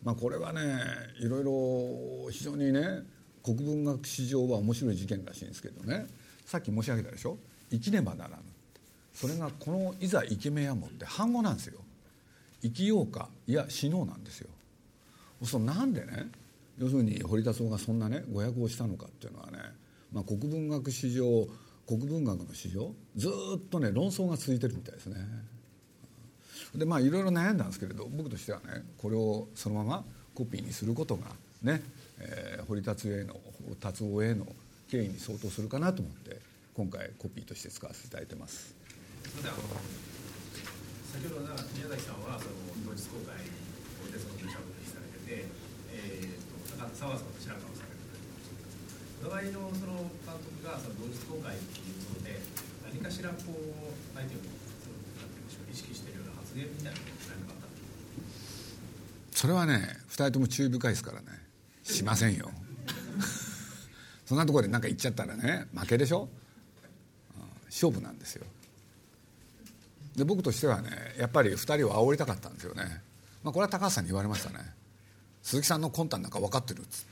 [0.03, 0.81] まあ、これはね
[1.21, 3.13] いろいろ非常にね
[3.45, 6.07] 国文学史上は面白い事件らしいんですけどね。
[6.47, 7.37] さっき申し上げたでしょ？
[7.71, 8.37] 生きねばならぬ。
[9.13, 11.79] それがこの「いざ生き目やも」って反語なんですよ。
[12.63, 14.49] 生きようかいや死のうなんですよ。
[15.43, 16.31] そうなんでね？
[16.79, 19.59] 要するに堀田荘がそんなね誤訳をしたのかっていうのはね、
[20.11, 21.47] まあ、国文学史上
[21.87, 25.17] 国文学の史上ずっとね論争が続いてるみたいですね。
[26.75, 31.27] でまあいろいろ悩んだんですけれど僕としてはねこれをそのままコピーにすることが
[31.63, 31.83] ね、
[32.21, 33.35] えー堀達夫への
[33.81, 34.47] 達夫への
[34.91, 36.41] 敬意に相当するかなと思って
[36.75, 38.75] 今回コピーとして使わせていただいてます。
[41.15, 45.47] 先ほどな宮崎さんはその同日公開をでその武者をされで、
[45.95, 47.95] えー、と高田沢さんと白川さんが
[49.23, 52.43] お互いのその監督がその同日公開っていうことで
[52.91, 53.79] 何かしらこう
[54.19, 54.43] 相手を
[55.71, 57.07] 意識しているような発言みたいなの
[57.55, 57.71] が何
[59.31, 61.44] それはね2人とも注意深いですからね
[61.85, 62.51] しませんよ。
[64.27, 66.29] そんなところで何か言っちゃったらね負けでしょ、
[67.67, 68.45] 勝負なんですよ。
[70.17, 72.85] で僕としてはねやっぱり2人を煽りたかったんですよね、
[73.43, 74.57] まあ、これは高橋さんに言われましたね。
[75.43, 77.05] 鈴木さんの魂胆なんか分かってるっつっ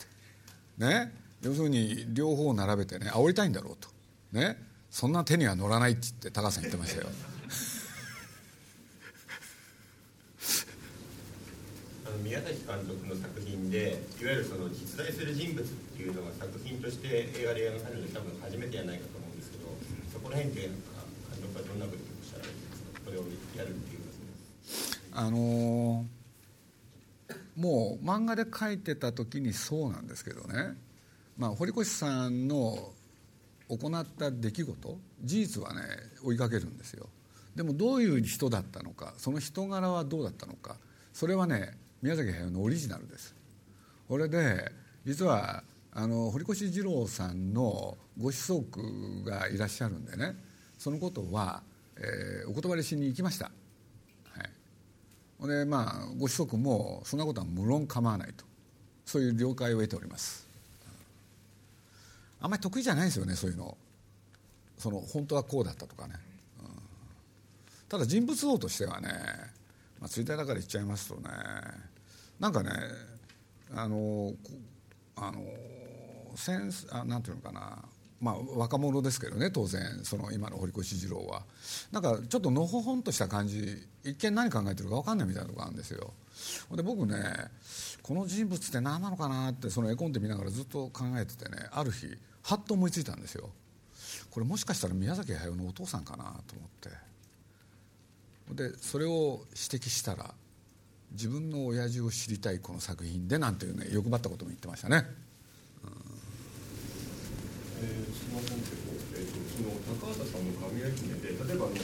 [0.78, 0.86] て。
[0.86, 1.12] ね？
[1.42, 3.88] 要するに両方並べてね煽りたいんだろうと。
[4.32, 4.56] ね？
[4.90, 7.08] そんな手には乗らないっつって高橋さん言ってましたよ。
[12.12, 19.64] の宮崎監督の作品でいわゆるその実在する人物っていうのが作品として映画で描かれるの多分初めてじゃないかと思うんですけど
[20.12, 21.02] そこら辺ってなんか
[21.32, 23.00] 監督はどんなことをおっしゃられてますか？
[23.04, 23.24] これを
[23.56, 24.02] やるっていう
[25.12, 26.22] あのー
[27.54, 30.74] もう漫画で描いてた時にそうなんですけどね、
[31.36, 32.92] まあ、堀越さんの
[33.68, 35.82] 行った出来事事実はね
[36.24, 37.10] 追いかけるんですよ。
[37.54, 40.76] でもどういう人だったのかその人柄はどうだったのか
[41.12, 43.32] それはね宮崎駿のオリジナルです。
[44.09, 44.72] これで
[45.07, 50.34] 実はあの堀越二郎さんのご子息がいらっしゃるんでね
[50.78, 51.62] そのことは、
[51.96, 53.53] えーお断りしに行きました。
[54.34, 54.44] は
[55.44, 55.48] い。
[55.48, 58.44] でまあご子息もそんなことは無論構わないと。
[59.05, 60.46] そういう了解を得ております。
[62.40, 63.76] あんまり得意じゃないですよねそういうの。
[64.76, 66.14] その本当はこうだったとかね、
[66.61, 66.68] うん。
[67.88, 69.09] ただ人物像としてはね、
[70.00, 71.28] まあ、ツイッターだから言っちゃいますとね
[72.43, 72.70] なんかね
[73.72, 74.32] あの
[75.14, 75.45] あの
[76.34, 77.78] センスあなんていうのかな。
[78.20, 81.43] まあ、若者ですけどね当然その今の堀越二郎は。
[81.90, 86.12] なんかちょっとのほほんとした感じ一見何考えてるか分かんないみたいなとこあるんですよ。
[86.72, 87.16] で僕ね
[88.03, 92.09] この人物って何なのかなってその絵コンテ見ながらずっと考えててねある日
[92.43, 93.51] はっと思いついたんですよ。
[94.30, 96.90] これもしかしたら宮崎駿のお父さんかなと思って。
[98.70, 100.34] でそれを指摘したら
[101.12, 105.04] 自分の親父を知りたいこの作品でなんていうね欲張ったことも言ってましたね
[107.82, 111.82] えー、すみませんけど、えーと、その高畑さんの神谷姫で、例えばあの、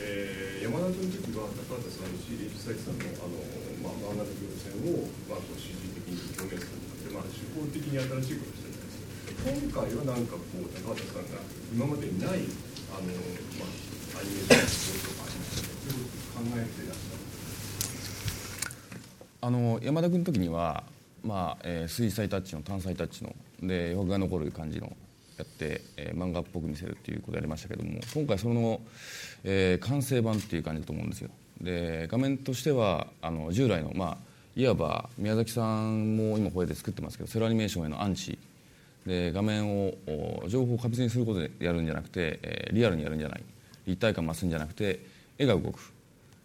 [0.00, 3.44] えー、山田君の時は高畑さんの CD 久さんのあの、
[3.84, 9.68] まあ、漫画の行線を、まあ、こう CG 的に表現するとかで、まあ、手法的に新しいことしてるじゃないです。
[9.68, 11.44] 今回はなんかこう高畑さんが
[11.76, 12.48] 今までにない
[12.88, 13.12] あの、
[13.60, 15.76] まあ、アニメーションのとかありますね。
[15.76, 17.13] そういうことを考えてらっしゃる。
[19.44, 20.84] あの山田君の時には、
[21.22, 24.90] まあえー水彩タッチの単彩タッチので余白が残る感じの
[25.36, 28.80] やって、えー漫画っぽく見せるっていうことをやりましたけども今回その、
[29.44, 31.28] えー完成版っていう感じだと思うんですよ。
[31.60, 34.16] で画面としてはあの従来のまあ
[34.56, 38.38] いわば宮崎さんも今これで作ってますけどセルアニメーションへのアンチ。
[39.04, 39.92] で画面を
[40.48, 43.42] 情報を過密にすることでやるんじゃなくて、えーリアルにやるんじゃない。
[43.86, 45.04] 立体感増すんじゃなくて
[45.36, 45.92] 絵が動く。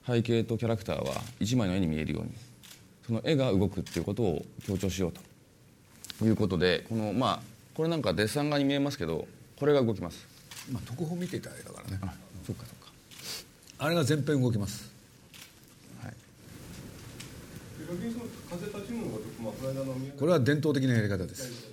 [0.05, 2.48] 背景とキャラクターは一枚の絵に見えるように。
[3.09, 5.13] その絵が動くっていうことを強調しよう
[6.19, 7.39] ということでこのまあ
[7.73, 9.27] これなんかデッサン画に見えますけど
[9.59, 10.27] これが動きます。
[10.71, 11.99] まあ特報見ていただいたからね。
[12.03, 12.13] あ
[12.45, 12.91] そっかそっか。
[13.79, 14.91] あれが全編動きます。
[16.03, 16.13] はい。
[20.19, 21.67] これは伝統的なやり方です。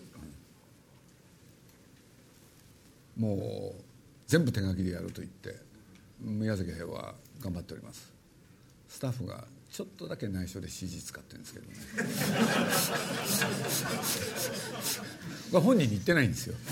[3.18, 3.82] もう
[4.26, 5.54] 全部手書きでやると言って
[6.18, 7.12] 宮崎駿は
[7.42, 8.10] 頑張っております。
[8.88, 9.44] スタッフが
[9.76, 11.74] ちょっとだけ内緒で CG 使ってるんですけどね。
[15.52, 16.54] これ本人に言ってないんですよ。
[16.56, 16.64] 一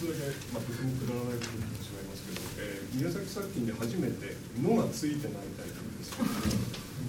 [0.00, 0.20] つだけ、
[0.54, 6.12] まあ、とてもくだらないことになってしまいますけど、えー宮崎作品で初めて「の」がついてないタイトルです。
[6.12, 6.24] けど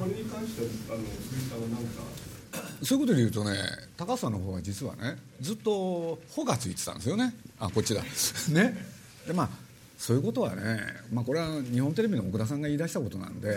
[0.03, 0.67] これに関しては
[0.97, 1.13] あの鈴
[1.43, 2.03] 木さんは何か？
[2.83, 3.57] そういうことで言うとね
[3.95, 7.33] 高橋さんの方は実はねずっと「ほ」がついてたんですよね。
[7.57, 8.03] あこっちだ。
[8.49, 8.85] ね。
[9.25, 9.62] でまあ
[10.03, 10.83] そういうことはね、
[11.13, 13.55] まあ、これは日本テレビの奥田さんが言い出したことなんで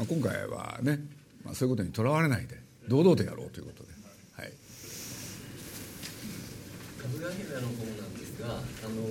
[0.00, 0.96] まあ今回はね、
[1.44, 2.56] まあ、そういうことにとらわれないで
[2.88, 3.92] 堂々とやろうということで、
[4.32, 4.56] はい、
[6.96, 9.04] かぐや姫の方なんですが、あの、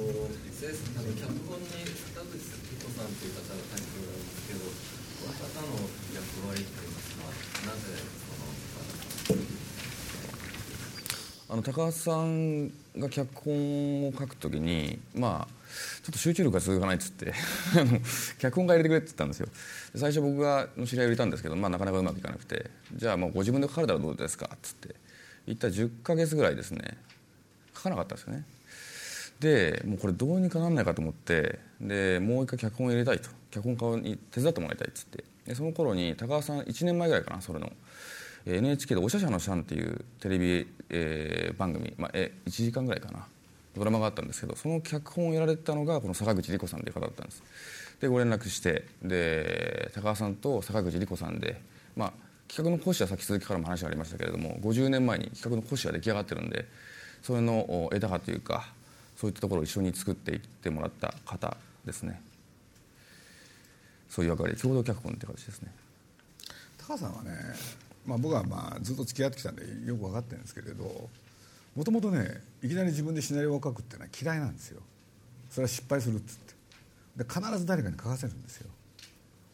[0.50, 5.78] せあの脚本に坂口咲子さんという方が書いておられますけど、この方の
[6.10, 7.30] 役割といいますか、
[7.70, 9.46] なぜその
[11.48, 15.54] あの高橋さんが脚本を書くときにまあ
[16.04, 17.34] ちょっと集中力が続かないっつって
[18.40, 19.48] 脚本家入れてくれって言ったんですよ。
[19.96, 24.96] 最初僕がの知り合いを入れたんですけど、まあ、なかなかうまくいかなくてじゃあもうご自分で書かれたらどうですかっつって
[25.46, 26.98] 言ったら10ヶ月ぐらいですね
[27.76, 28.44] 書かなかったんですよね。
[29.40, 33.30] でもうこれどうにかなんないかと思ってでもう一回脚本を入れたいと。
[33.52, 35.24] 脚本家に手伝ってもらいたいっつって。
[35.46, 37.72] でその頃に高橋さん1年前ぐらいかなそれの。
[38.46, 43.28] NHK で「おしゃしゃのシャン」っていうテレビ、えー番組、まあ、え1時間ぐらいかな。
[43.76, 47.44] ドラマがあったんですけどその脚本をやられてたのがこの坂口理子さんという方だったんです。
[48.00, 51.62] でご連絡してで高橋さんと坂口理子さんで、
[51.96, 52.14] まあ、
[52.48, 56.66] 企画の講師は先続きからも話がありましたけれども50年前に企画の講師が出来上がってるんで
[57.22, 58.72] それの枝葉というか
[59.18, 62.22] そういったところを一緒に作っていってもらった方ですね。
[64.10, 65.72] そういう役割共同脚本って形ですね。
[66.78, 67.32] 高さんはね、
[68.06, 71.10] まあ、僕はまあずっと付き合ってきたんでよく分かってるんですけれど
[71.76, 74.82] もともとねいきなり自分でシナリオを書くっていうのは嫌いなんですよ。
[75.50, 76.54] それは失敗するっつって。
[77.18, 78.70] で必ず誰かに書かせるんですよ。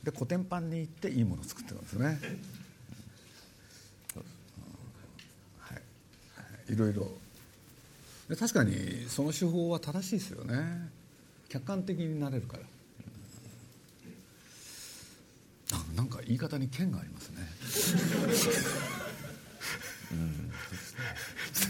[0.03, 2.05] で古典版に行っていいものを作ってるんですね。
[2.05, 2.17] はい。
[5.75, 5.79] は
[6.69, 6.73] い。
[6.73, 7.11] いろいろ。
[8.29, 10.89] で確かにその手法は正しいですよね。
[11.49, 12.63] 客観的になれるから。
[15.95, 17.37] なんか言い方に剣がありますね。
[20.11, 20.51] うん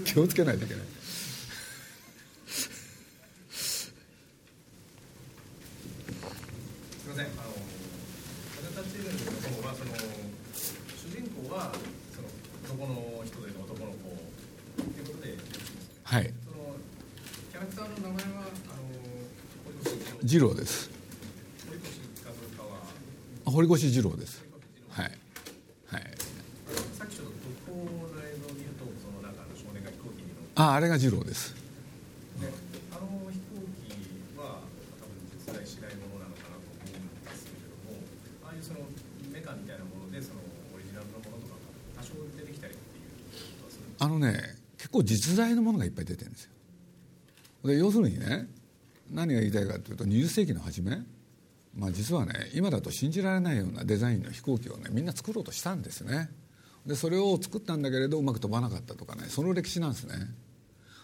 [0.05, 0.83] 気をつけないといけない。
[2.41, 3.91] す
[7.07, 7.53] みません、あの
[8.55, 9.11] 風立ちぬの
[9.61, 9.91] 方はその
[10.97, 11.71] 主人公は
[12.15, 12.27] その
[12.65, 13.97] 男の人での男の子
[14.77, 15.37] ということで、
[16.03, 16.23] はい。
[16.23, 16.75] その
[17.51, 18.49] キャラクターの名前はあの
[19.65, 19.77] 堀
[20.25, 20.89] 越二郎です
[23.45, 24.43] 堀越二郎です
[24.89, 26.01] はいはい
[26.97, 27.31] さっきちょっと
[27.67, 27.91] 特報の
[28.23, 31.55] 映像を見るとその中の少年が飛行機に乗ってああれが二郎です。
[32.39, 32.45] で
[32.91, 34.61] あの飛行機は
[35.01, 37.97] 多分実在しないものなのかなと思うんですけれども
[38.45, 38.79] ああいうその
[39.33, 40.41] メカみたいなものでその
[40.75, 41.57] オリジナルのものとか
[41.97, 44.37] が多少出てきたりっていうことはするあのね
[44.77, 46.51] 結構実在のものがいっぱい出てるんですよ。
[47.65, 48.45] で要するにね
[49.09, 51.01] 何が言いたいかというと20世紀の初め、
[51.73, 56.29] まあ、実はね今だと信じられないようなデザインの飛行機をねみんな作ろうとしたんですね。
[56.85, 60.15] でそれを作ったんだけれどうまく飛ばなかったとかねその歴史なんですね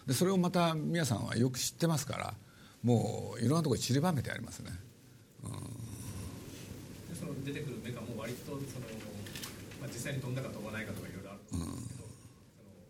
[0.08, 2.34] でそれをまた皆さんはよく知ってますから
[2.82, 4.70] もういろんなところに散りばめてありますね。
[7.10, 8.60] でその出てくるメカも割とその、
[9.80, 11.58] まあ、実際に飛んだか飛ばないかとかいろいろある。
[11.58, 11.76] ん。
[11.76, 11.88] です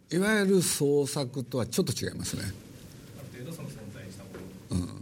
[0.09, 2.43] けど、いわゆる創作とはちょっと違いますね。
[2.45, 4.95] ある程度その存在したもの。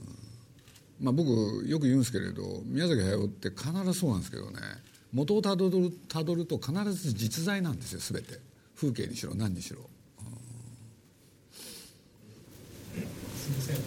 [0.98, 1.28] まあ、僕
[1.68, 4.56] よく言うんですけれど宮崎駿って必ずそうなんですけどね
[5.12, 8.40] 元をたどるたどると必ず実在なんですよ全て。
[8.76, 9.80] 風景にしろ何にしろ
[13.46, 13.84] すみませんあの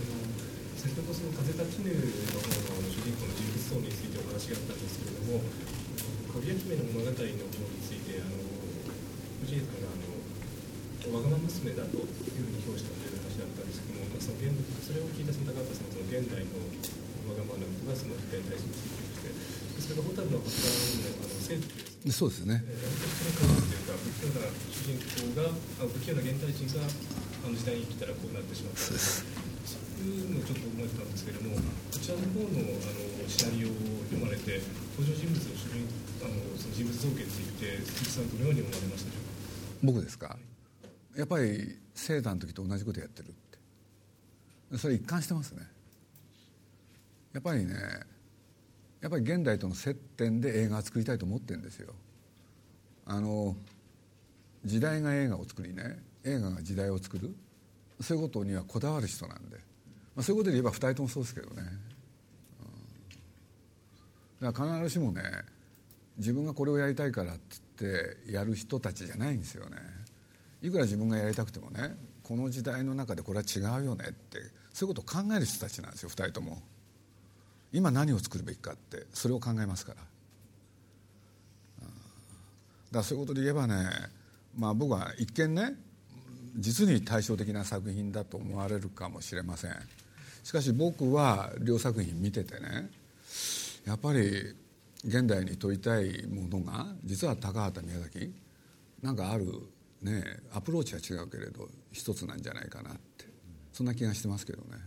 [0.78, 2.52] 先ほどその風立ちぬの方
[2.84, 5.40] の主人公の人物像についてお話があったんですけれども
[6.30, 8.36] かぐや姫の物語の方についてあの
[9.48, 14.52] 藤井君があのわがまま娘だというふうに評したという話だったんですけども、まあ、その現
[14.84, 15.90] それを聞いたその高畑さん。
[15.90, 16.60] はその現代の
[17.32, 25.00] わがままなことがその時代に対してしてそれが蛍の発端のあの生徒というそうですねえー不器用な主人
[25.34, 28.80] 公があ不器用な現代人があの時代に生きたらこうなってしまった
[30.04, 31.62] のをちょっと思ってたんですけれどもこ
[32.00, 33.76] ちらの方のあのシナリオを
[34.10, 34.62] 読まれて
[34.96, 35.86] 登場人物の主人
[36.24, 39.30] あのその人物造形について鈴木さんどのように思われましたでしょうか？
[39.84, 40.38] 僕ですか？
[41.16, 43.32] やっぱりセーターの時と同じことやってるっ
[44.72, 44.78] て。
[44.78, 45.64] それ一貫してますね。
[47.34, 47.74] やっぱりね
[49.02, 51.94] やっぱり現代との接点で映画を作りたいと思ってるんですよ。
[53.06, 53.56] あの
[54.66, 57.36] 時代が映画を作りね映画が時代を作る。
[58.02, 59.58] そういうことにはこだわる人なんで、
[60.20, 61.64] あ、そういうことで言えば2人ともそうですけどね、
[64.42, 64.48] うん。
[64.48, 65.22] だから必ずしもね
[66.18, 67.42] 自分がこれをやりたいからって
[67.82, 69.78] 言ってやる人たちじゃないんですよね。
[70.62, 74.40] いくら自分がやりたくてもねこの時代の中でこれは違うよねって
[74.74, 76.62] そういうことを考える人たちなんですよ2人とも。
[77.72, 80.02] 今何を作るべきかってそれを考えますから、
[81.84, 81.88] うん。
[81.88, 81.96] だか
[82.92, 83.90] らそういうことで言えばね
[84.58, 85.76] まあ僕は一見ね
[86.58, 89.72] 実に対照的な作品だと思われるかもしれません。
[90.50, 92.90] しかし僕は両作品見ててね
[93.86, 94.56] やっぱり
[95.06, 98.34] 現代に問いたいものが実は高畑宮崎
[99.04, 99.46] なんかある
[100.02, 103.26] ねアプローチは違うけれど一つなんじゃないかなって
[103.72, 104.80] そんな気がしてますけどね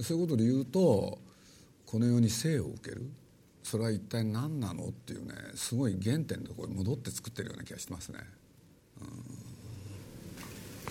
[0.00, 1.18] そういうことで言うと
[1.84, 3.10] この世に生を受ける
[3.62, 8.20] それは一体何なのっていうねすごい原点のところに戻って作ってるような気がしてますね。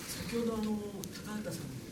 [0.06, 0.62] 先ほどあの
[1.24, 1.85] 高畑さん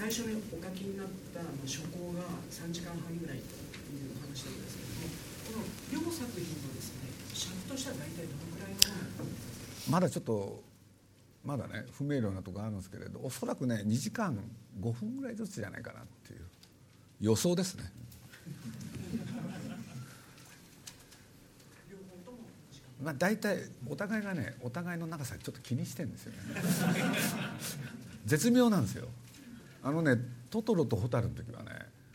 [0.00, 3.44] 最初にお書きになったあの初稿が3時間半ぐらいと
[3.92, 8.78] いう話なんですけれどもこの両作品のですね尺としては大体どのくらいの
[9.90, 10.62] まだちょっと
[11.44, 14.40] まだね不明瞭なところあるんですけれどおそらくね2時間
[14.80, 16.40] 5分ぐらいずつじゃないかなっていう
[17.20, 17.84] 予想ですね。
[23.02, 26.38] まあ、大体お互いがねお互いの長さちょっと気にしてるんですよね。
[28.24, 29.08] 絶妙なんですよ
[29.82, 30.16] あのね
[30.50, 31.70] トトロとホタルの時はね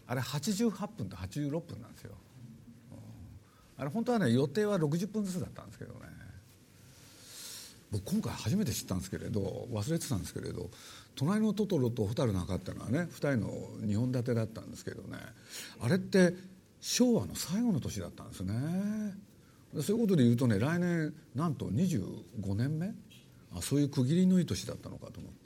[0.08, 2.12] あれ88分と86分なんですよ。
[3.78, 6.00] あれ本当はね予定は60分ずつだったんですけどね。
[7.92, 10.70] 僕今回初めて知ったんですけれど忘れてたんですけれど
[11.16, 13.50] 「隣のトトロ」と「蛍の墓」っていうのはね2人の
[13.82, 15.18] 2本立てだったんですけどね。
[15.80, 16.34] あれって
[16.82, 18.54] 昭和の最後の年だったんですね。
[19.82, 22.94] そういうことで言うとね来年なんと25年目？
[23.54, 25.45] あそういう区切りのいい年だったのかと思って、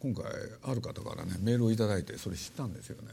[0.00, 0.24] 今回
[0.62, 3.08] ある方からねメールを頂いてそれ知ったんですよね。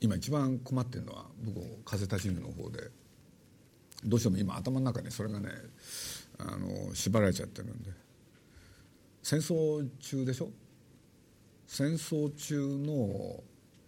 [0.00, 2.90] 今一番困ってるのは僕風立ちぬの方で
[4.02, 5.50] どうしても今頭の中にそれがね
[6.38, 7.90] あの縛られちゃってるんで。
[9.22, 10.48] 戦争中でしょ？
[11.66, 13.44] 戦争中の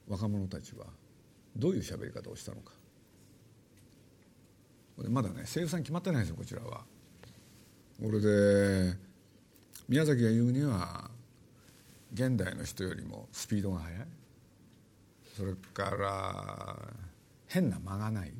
[0.06, 0.84] 若者たちは
[1.56, 2.72] どういう喋り方をしたのか。
[5.08, 6.84] まだね声優さん決まってないんですよこちらは。
[8.00, 8.96] これで
[9.88, 11.10] 宮崎が言うには
[12.12, 14.06] 現代の人よりもスピードが速い。
[15.36, 16.76] それから
[17.48, 18.32] 変な間がない。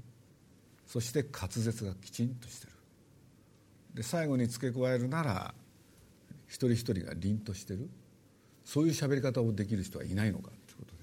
[0.86, 2.72] そして滑舌がきちんとしてる。
[3.94, 5.54] で最後に付け加えるなら
[6.46, 7.88] 一人一人が凛としてる。
[8.64, 10.98] そういう喋り方をできる人はいないのかということで、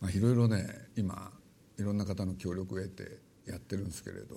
[0.00, 1.32] まあ、いろいろね今
[1.78, 4.36] いろんな方の協力を得てやってるんですけれど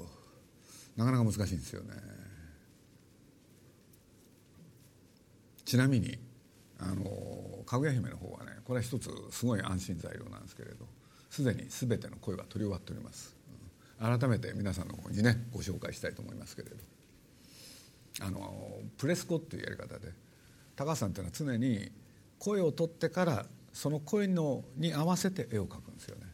[0.96, 1.94] なかなか難しいんですよね。
[5.66, 6.18] ちなみに
[6.80, 10.86] あのかぐや姫の方はねこれは一つすごい安心材料なんですけれど
[11.30, 13.38] すでに全ての声は取り終わっております、
[14.00, 16.92] 改めて皆さんの方にねご紹介したいと思いますけれど。
[18.20, 20.10] あのプレスコっていうやり方で
[20.76, 21.92] 高橋さんっていうのは常に
[22.40, 26.31] 声を取ってからその声のに合わせて絵を描くんですよね。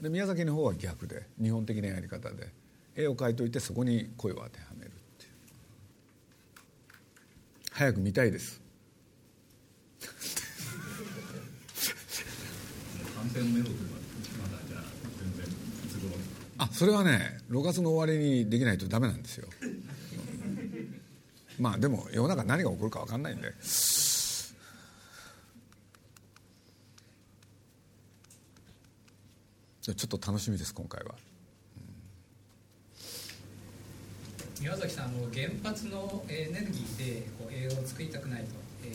[0.00, 2.52] で宮崎の方は逆で日本的なやり方で
[2.94, 5.30] 絵を描いといてそこに声を当てはめるっていう。
[7.72, 8.60] 早く見たいです。
[16.58, 19.48] あそれはね6月の終わりにできないとダメなんですよ。
[21.58, 23.52] まあでも世の中何が起こるか分かんないんで
[29.94, 31.14] ちょっと楽しみです今回は、
[34.58, 38.46] うん、宮崎さんあの原発のエネルギーでこう映画を作りたくないと、
[38.84, 38.88] え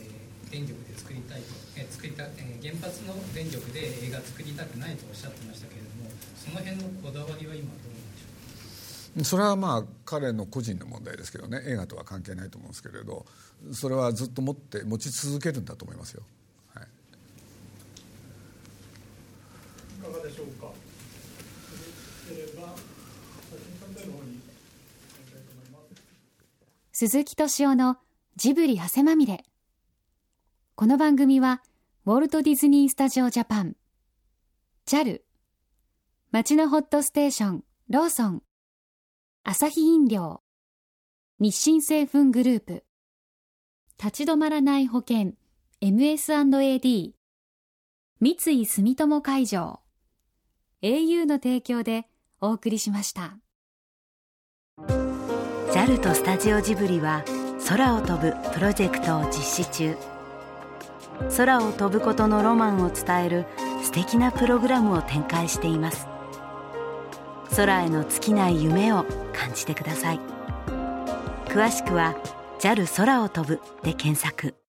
[0.48, 9.24] ー、電力で作りたいと、えー作りたえー、原発の電力で映画作りたくないとおっしゃってましたけれどもその辺のこだわりは今どう？
[9.24, 13.26] それはまあ彼の個人の問題ですけどね映画とは関係ないと思うんですけれど
[13.74, 16.24] それはずっと持って持ち続けるんだと思いますよ、
[16.74, 16.88] はい、い
[20.02, 20.72] かがでしょうか？
[26.92, 27.98] 鈴木敏夫の
[28.36, 29.44] ジブリ汗まみれ。
[30.76, 31.62] この番組は
[32.06, 33.76] ウォルト・ディズニー・スタジオ・ジャパン。
[34.88, 35.22] JAL
[36.32, 37.64] 町のホットステーション。
[37.90, 38.44] ローソン。
[39.44, 40.42] アサヒ飲料。
[41.40, 42.84] 日清製粉グループ。
[44.04, 45.34] 立ち止まらない保険。
[45.82, 47.12] MS&AD
[48.20, 49.80] 三井住友海上。
[50.82, 52.08] Au の提供で
[52.40, 53.38] お送りしました。
[55.72, 57.24] JAL とスタジオジブリは
[57.68, 59.96] 空を飛ぶプロジェクトを実施中。
[61.38, 63.46] 空を飛ぶことのロマンを伝える
[63.84, 66.08] 素敵なプログラムを展開しています。
[67.56, 70.20] 空への尽きない夢を感じてください。
[71.46, 72.16] 詳しくは
[72.60, 74.61] JAL 空を飛ぶで検索。